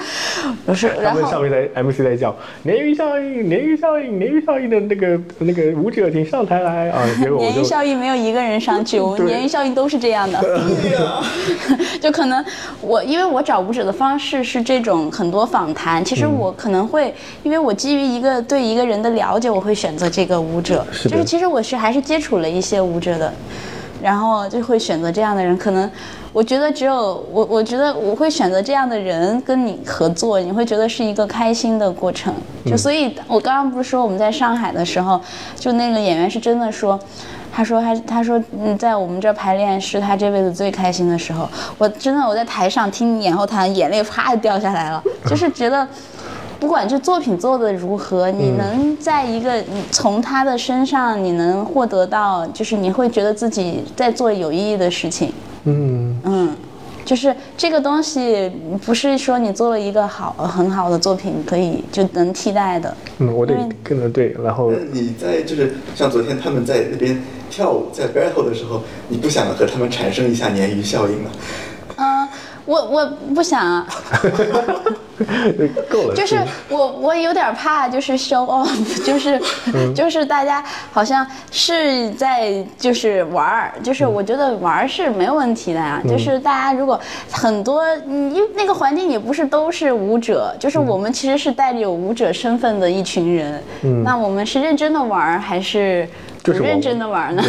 [0.66, 2.34] 我说，然后们上面在 MC 在叫
[2.64, 7.02] 鲶鱼效应，鲶鱼效应，鲶鱼效应的那个那个舞者请上台来啊！
[7.20, 10.42] 结果我鲶鱼效应没有一个人上去，我们鲶鱼效应都是这样的。
[12.00, 12.44] 就可能
[12.80, 20.86] 我因为我找舞者的方式是这种很多访谈，其实我可能会因为我基于一个对一个人的了解，我会选择这个舞者。
[20.90, 23.32] 是的就是其实我是还是接触了一些舞者的。
[24.02, 25.56] 然后就会选择这样的人。
[25.56, 25.90] 可能
[26.34, 32.34] 我觉得只有我，我觉得我会选择这样的人跟你合作，你会觉得是一个开心的过程。
[32.66, 35.20] 就所以，我刚刚不是说我们在上海的时候，
[35.54, 36.98] 就那个演员是真的说。
[37.56, 41.48] 他说他他说嗯，在我们这儿排练是他这辈子最开心的时候。
[41.78, 45.86] 我真的我在台上听你演后谈，眼泪啪就掉下来了，就是觉得，
[46.58, 55.28] 不管这作品做的如何，你能在一个你从他的身上你能获得到，就是你会觉得自己在做有意义的事情。
[55.28, 55.34] 嗯
[55.66, 56.13] 嗯，
[57.04, 58.50] 就是这个东西
[58.84, 62.96] 不是说你做了一个好很好的作品可以就能替代的。
[63.18, 71.30] 嗯，我得跟着对，然后你在就是像昨天他们在那边跳舞在 battle 的时候，你不想和他们产生一下鲶鱼效应吗？
[71.32, 71.73] 嗯，
[72.64, 73.86] 我我不想啊。
[75.88, 76.36] 够了，就是
[76.68, 78.66] 我我有点怕，就是 show off，
[79.06, 79.40] 就是、
[79.94, 87.00] 就是大家好像是在就是玩儿，就是我觉得玩儿是没有问题的呀、就是大家如果
[87.30, 93.62] 很多，嗯因为那个环境也不是都是舞者，就是我们其实是带着有舞者身份的一群人，
[94.02, 96.08] 那我们是认真的玩儿还是
[96.44, 97.42] 不就是我认真的玩儿呢？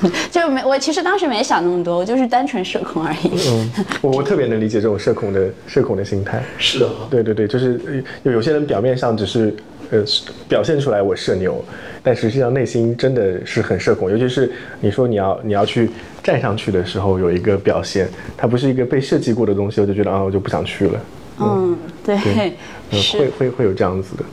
[0.32, 3.30] 就没我其实当时没想那么多，我就是单纯社恐而已。
[3.50, 6.42] 嗯，我我特别能理解这种社恐的社恐的心态。
[6.56, 7.06] 是的哈。
[7.10, 9.54] 对对对，就是呃有有些人表面上只是
[9.90, 10.02] 呃
[10.48, 11.62] 表现出来我社牛，
[12.02, 14.10] 但实际上内心真的是很社恐。
[14.10, 14.50] 尤其是
[14.80, 15.90] 你说你要你要去
[16.22, 21.00] 站上去的时候，有一个表现，它不是一个被设计过的东西，我就觉得啊，我就不想去了。
[21.38, 23.28] 嗯，对，呃，会。
[23.38, 24.24] 会会有这样子的。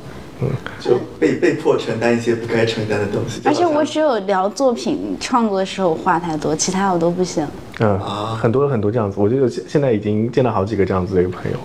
[0.80, 3.42] 就被被迫承担一些不该承担的东西。
[3.46, 7.46] 而且我只有聊作品创作的时候话太多，其他我都不行。
[7.80, 11.58] 嗯，啊很多很多这样子，我觉得现现在已经见到好几个这样子的一个朋友。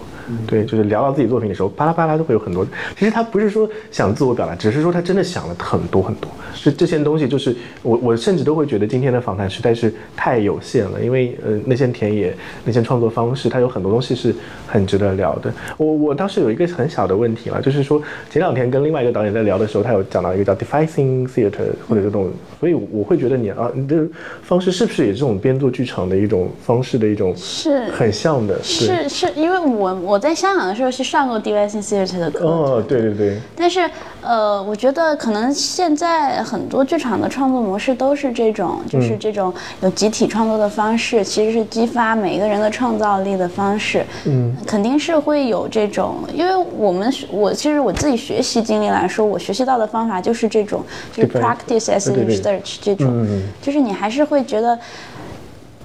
[0.46, 2.66] 对，就是聊到自己作品的时候，巴拉巴拉都会有很多。
[2.96, 6.30] 其实他不是说想自我表达，只是说他真的想了很多很多。
[6.54, 14.34] 是这些东西，就是我我甚至都会觉得今天的访谈实在是太有限了，因为呃那些田野那些创作方式，它有很多东西是
[14.66, 15.52] 很值得聊的。
[15.76, 18.00] 我我当时有一个很小的问题了，就是说
[18.30, 24.06] 前两天跟另外一个导演在聊的时候，他有讲到一个叫 deficing theater 或者这种，所以我会觉得你啊，你的
[24.42, 28.62] 方式是不是也这种编作剧场的一种方式的一种是很像的？
[28.62, 33.88] 是是，因为我我在香港的时候是上过 devising theater 的课，哦，对对对，但是
[34.22, 39.52] 呃，我觉得可能现在很多剧场的创作模式都是这种，就是这种
[39.82, 44.04] 有集体创作的方式，其实是激发每一个人的创造力的方式。
[44.24, 53.42] 嗯，肯定是会有这种，因为我们学我其实我自己学习经历来说，我学习到的方法就是这种，就是 practice as research 这种，嗯。
[53.60, 54.78] 就是你还是会觉得。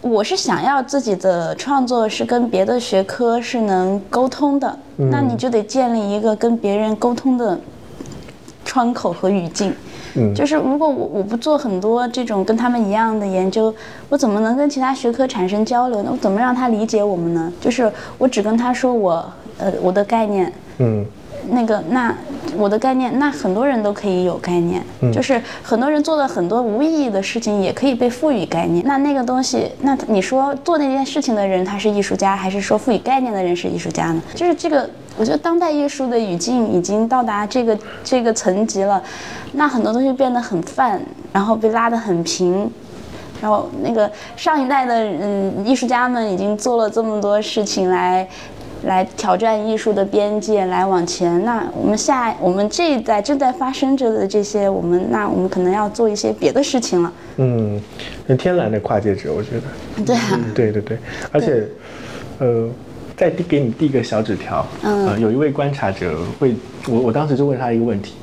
[0.01, 7.59] 我是想要自己的创作是跟别的学科是能沟通的，那你就得建立一个跟别人沟通的
[8.63, 9.73] 窗口和语境。
[10.15, 13.73] 嗯就是如果我我不做很多这种跟他们一样的研究，
[14.09, 16.09] 我怎么能跟其他学科产生交流呢？
[16.11, 17.53] 我怎么让他理解我们呢？
[17.61, 19.23] 就是我只跟他说我
[19.59, 21.05] 呃我的概念，嗯
[21.51, 22.15] 那个，那
[22.57, 24.83] 我的概念，那很多人都可以有概念，
[25.13, 28.83] 就是很多人做了很多无意义的事情，也可以被赋予概念。
[28.85, 34.21] 那那个东西，那你说做那件事情的人他是艺术家，还是说赋予概念的人是艺术家呢？
[34.35, 39.01] 就是这个，我觉得当代艺术的语境已经到达这个这个层级了，
[39.53, 42.69] 那很多东西变得很泛，然后被拉得很平。
[43.41, 48.27] 然后那个上一代的嗯艺术家们已经做了这么多事情来，
[48.83, 51.43] 来挑战艺术的边界，来往前。
[51.43, 57.13] 那我们下我们这一代正在发生着的这些，我们那我们可能要做一些别的事情了。
[57.37, 57.81] 嗯，
[58.27, 60.03] 很天然的跨界者，我觉得。
[60.03, 60.97] 对啊，对对对，
[61.31, 61.67] 而且，
[62.39, 62.69] 呃，
[63.17, 66.55] 再递给你递一个小纸条，嗯呃，有一位观察者会，
[66.87, 68.13] 我我当时就问他一个问题，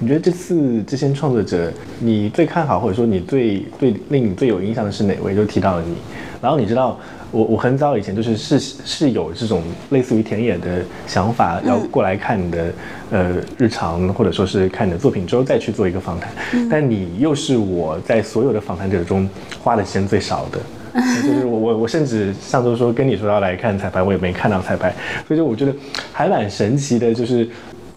[0.00, 5.34] 你觉得这次这些创作者，你最看好或者说你最最令你最有印象的是哪位？
[5.34, 5.94] 就提到了你，
[6.42, 6.98] 然后你知道。
[7.32, 12.72] 我我很早以前就是是是有这种类似于田野的想法，要过来看你的
[13.10, 16.30] 呃日常，或者说是看你的作品之后再去做一个访谈，
[16.68, 19.28] 但你又是我在所有的访谈者中
[19.62, 20.58] 花的时间最少的，
[21.22, 24.92] 就是我我我甚至上周说跟你说要来看彩排，我也没看到彩排，
[25.28, 25.72] 所以就我觉得
[26.12, 27.48] 还蛮神奇的，就是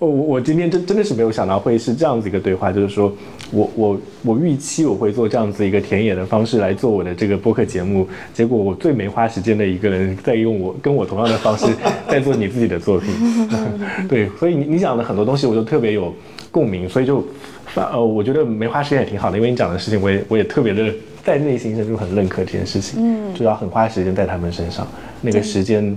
[0.04, 3.12] 我我我今天真真的是没有想到会是这样子一个对话，就是说
[3.52, 11.68] 我我我预期我会做这样子一个田野的方式来做我的这个播客节目，结果我最没花时间的一个人在用我跟我同样的方式
[12.10, 13.10] 在做你自己的作品，
[14.10, 16.14] 对，所以你你讲的很多东西我就特别有
[16.52, 17.26] 共鸣，所以就
[17.68, 20.94] 反呃我觉得没花时间也挺好的，因为你讲的事情我也我也特别的
[21.24, 24.86] 在内心深处很认可这件事情，嗯，就要很花时间在他们身上，
[25.22, 25.96] 那个时间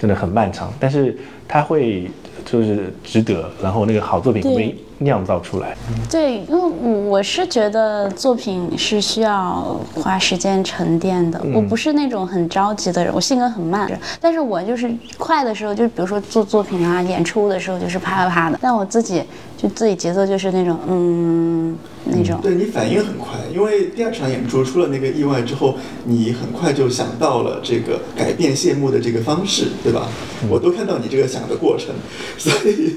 [0.00, 1.16] 真的很漫长，但是
[1.48, 2.08] 他会
[2.50, 5.76] 就是值得，然后那个好作品被酿造出来。
[6.10, 11.40] 对，因为我我是觉得作品是需要花时间沉淀的。
[11.54, 13.88] 我不是那种很着急的人，我性格很慢，
[14.20, 18.58] 但是我就是快的时候，就比如说做作品啊、演出的时候，就是啪啪啪的。
[18.60, 19.22] 但我自己
[19.56, 22.40] 就自己节奏就是那种嗯那种。
[22.42, 30.08] 对你反应很快，因为第二场演出出了那个意外之后，你很快就想到了这个改变谢幕的这个方式，对吧？
[30.48, 31.94] 我都看到你这个想的过程，
[32.36, 32.96] 所以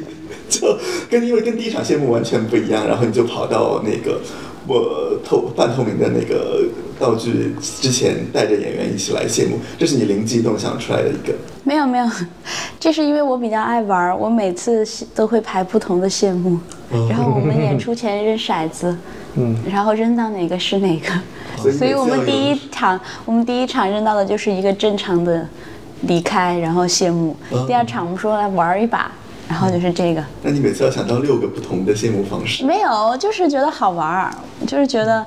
[0.60, 0.78] 就
[1.10, 4.20] 跟因为跟第一场谢幕完全不一样，然后你就跑到那个
[4.68, 6.66] 我透半透明的那个
[7.00, 11.34] 道具之前，带着演员一起来谢幕，这是你灵机一动想出来的一个。
[11.64, 12.06] 没有没有，
[12.80, 14.86] 这是因为我比较爱玩，我每次
[15.16, 16.60] 都会排不同的谢幕，
[17.10, 18.96] 然后我们演出前扔骰子，
[19.36, 25.48] 嗯，然后扔到哪个是哪个，所以我们第一场我们第一场扔到的就是一个正常的
[26.02, 27.36] 离开，然后谢幕。
[27.68, 29.12] 第二场我们说来玩一把，
[29.52, 30.24] 然后就是这个。
[30.44, 32.64] 那你每次要想到六个不同的谢幕方式？
[32.64, 34.34] 没有，就是觉得好玩儿，
[34.66, 35.26] 就是觉得。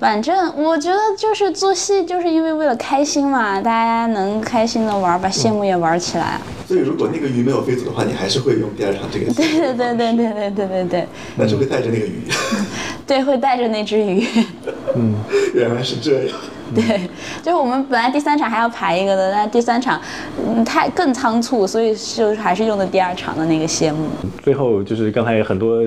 [0.00, 6.40] 反正我觉得就是做戏，就是因为为了开心嘛，大家能开心的玩，把谢幕也玩起来。
[6.66, 9.32] 所以如果那个鱼没有飞走的话，你还是会用第二场这个。
[9.32, 11.06] 对对对对对对对对对。
[11.36, 12.24] 那就会带着那个鱼。
[13.06, 14.26] 对，会带着那只鱼。
[14.96, 15.14] 嗯，
[15.54, 16.36] 原来是这样。
[16.74, 17.08] 对，
[17.42, 20.00] 就是我们本来第三场还要排一个的，但第三场
[20.46, 24.08] 嗯太更仓促，所以就是还是用的第二场的那个谢幕。
[24.42, 25.82] 最后就是刚才有很多，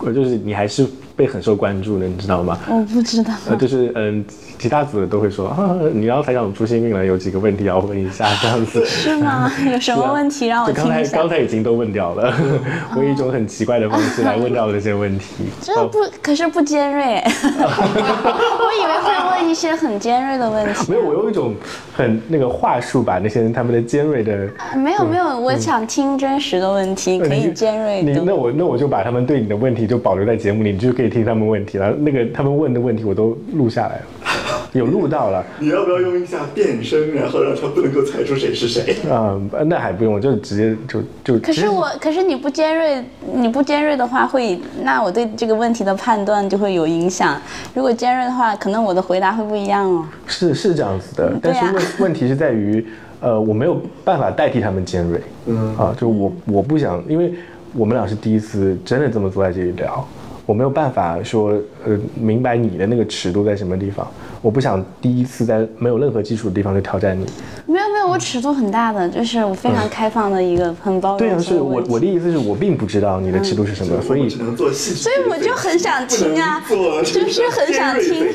[0.00, 0.86] 就是你还是。
[1.16, 2.58] 被很受关注的，你知道吗？
[2.68, 3.32] 我不知道。
[3.48, 4.22] 呃，就是嗯，
[4.58, 8.84] 其他组的都会说啊，你要采访朱新命了，有几个问题要问一下， 这样子。
[8.84, 9.50] 是吗？
[9.72, 10.92] 有什么问题让我听一下？
[10.92, 12.34] 刚才刚才已经都问掉了，
[12.94, 15.46] 我以一种很奇怪的方式来问掉这些问题。
[15.62, 20.92] 这不可是不尖锐，我以为会问一些很尖锐的问题。
[20.92, 21.54] 没有，我用一种
[21.94, 24.46] 很那个话术把那些人他们的尖锐的。
[24.76, 28.20] 没有没有，我想听真实的问题，可以尖锐的。
[28.22, 31.05] 那我那我就把他们对你的问题就保留在节目里，你就可以。
[31.08, 34.02] 听他们问题了，那个他们问的问题我都录下来了，
[34.72, 35.44] 有录到了。
[35.58, 38.96] 你要不要用一下变声，然后让他不能够猜出谁是谁？
[39.10, 41.38] 啊，那还不用，就直接就就。
[41.38, 43.04] 可是我，可是你不尖锐，
[43.34, 47.40] 你不尖锐的话会，那我对这个问题的判断就会有影响。
[47.74, 50.04] 如果尖锐的话，可能我的回答会不一样哦。
[50.26, 52.84] 是是这样子的，但是问问题是在于，
[53.20, 55.20] 呃，我没有办法代替他们尖锐。
[55.46, 57.32] 嗯啊，就我我不想，因为
[57.74, 60.06] 我们俩是第一次真的这么坐在这里聊。
[60.46, 61.50] 我没有办法说，
[61.84, 64.06] 呃，明白你的那个尺度在什么地方。
[64.40, 67.26] 我不想第一次在没有任何基础的地方就挑战你。
[67.66, 71.18] 没有没有，我尺度很大的，就是我非常开放的一个很包容。
[71.18, 74.94] 对啊，是我我的意思是我并不知道你的尺度是什么，所以只能做细。
[74.94, 78.28] 所以我就很想听啊，就是 很想听，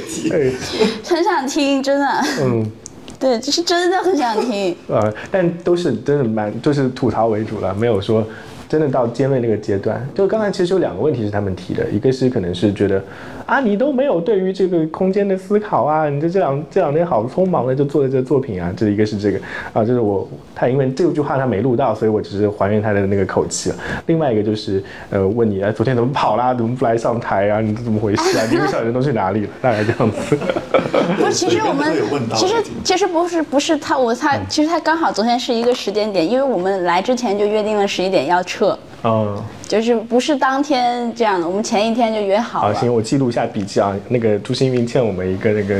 [1.05, 2.07] 很想听，真的。
[2.41, 2.69] 嗯，
[3.17, 4.75] 对，就是真的很想听。
[4.89, 8.25] 呃，但都是真的蛮，就是吐槽为主了，没有说。
[8.71, 13.03] 真的到尖锐那个阶段，就刚才其实有两个问题是他们提的，一个是可能是觉得
[13.45, 19.39] 啊，你都没有对于这个空间的思考啊，你这这两这两天好匆忙的就做了这作品啊，这一个是这个
[19.73, 23.75] 啊，就是我他因为这句话他没录到，所以我只是还原他的那个口气了。
[24.07, 26.53] 另外一个就是呃问你啊，昨天怎么跑啦？
[26.53, 27.61] 怎么不来上台啊？
[27.61, 28.45] 你怎么回事啊？
[28.49, 29.49] 你们小人都去哪里了？
[29.61, 30.37] 大概这样子。
[31.17, 31.91] 不是，其实我们
[32.35, 38.77] 其实其实不是不是他我他其实他刚好昨天是一个时间点，因为我们来之前就约定了十一点要撤。
[39.03, 42.73] 哦，就是不是当天这样的，我们前一天就约好了。
[42.73, 43.95] 好，行，我记录一下笔记啊。
[44.07, 45.79] 那个朱新云欠我们一个那个，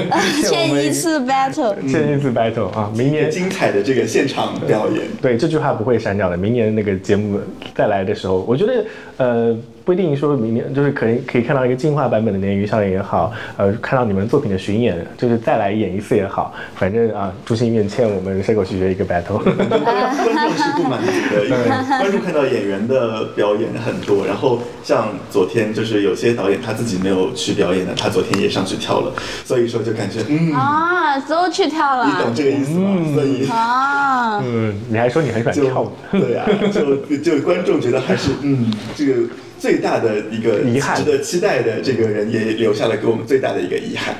[0.48, 2.90] 欠一次 battle，欠一次 battle 啊。
[2.96, 6.36] 明年精彩的这个现场表演，对这句话不会删掉的。
[6.36, 7.38] 明年那个节目
[7.74, 8.84] 再来的时候，我觉得
[9.18, 9.56] 呃。
[9.84, 19.38] 不一定说明年就是可以可以看到一个进化版本的《鲶鱼效应》也好，呃，看到你们作品的巡演，就是再来演一次也好，反正啊，朱心院欠我们山口学学一个 battle。
[19.42, 29.12] 观众是不满意的，因为观众看到演员的表演很多，然后像昨天就是有些导演他自己没有去表演的，他昨天也上去跳了，
[29.44, 33.14] 所以说就感觉嗯啊，都去跳了，你懂这个意思吗？
[33.14, 39.14] 所以啊，嗯，你还说你很喜欢跳舞，对呀，就就观众觉得还是嗯这个。
[39.62, 44.12] 最大的一个遗憾，值得期待的这个人也留下了给我们最大的一个遗憾，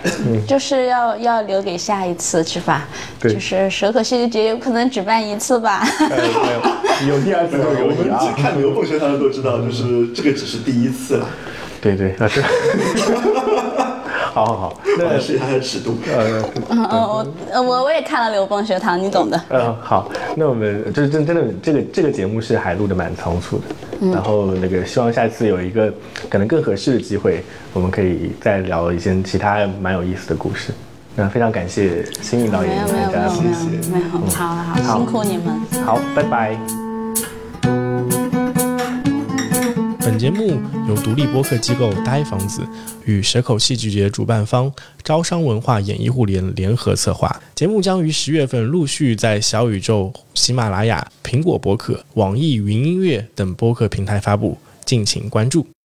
[0.46, 2.86] 就是要要留给下一次是吧？
[3.18, 5.84] 对，就是蛇口戏剧节有可能只办一次吧？
[7.08, 11.28] 有有第二 次，我们只看刘凤学堂都知道，就是这个只是第一次了。
[11.80, 12.40] 对对， 那是。
[14.32, 15.98] 好好好，那是它的尺度。
[16.06, 16.40] 呃，
[16.70, 17.26] 我
[17.60, 19.38] 我我也看了刘凤学堂，你懂的。
[19.50, 23.64] 嗯，好，那我们就是真真的这个这个节目是还录的蛮仓促的，
[24.10, 25.92] 然后那个希望下次有一个
[26.28, 27.42] 可能更合适的机会，
[27.72, 30.72] 我们可以再聊一些其他蛮有意思的故事。
[31.14, 36.81] 那非常感谢新宇导演参加，谢谢，没有，好好辛苦你们，好，拜拜。
[40.04, 42.60] 本节目由独立播客机构呆房子
[43.04, 44.72] 与蛇口戏剧节主办方
[45.04, 47.40] 招商文化演艺互联联合策划。
[47.54, 55.64] 节目将于十月份陆续在小宇宙、喜马拉雅、苹果播客、网易云音乐等播客平台发布，敬请关注。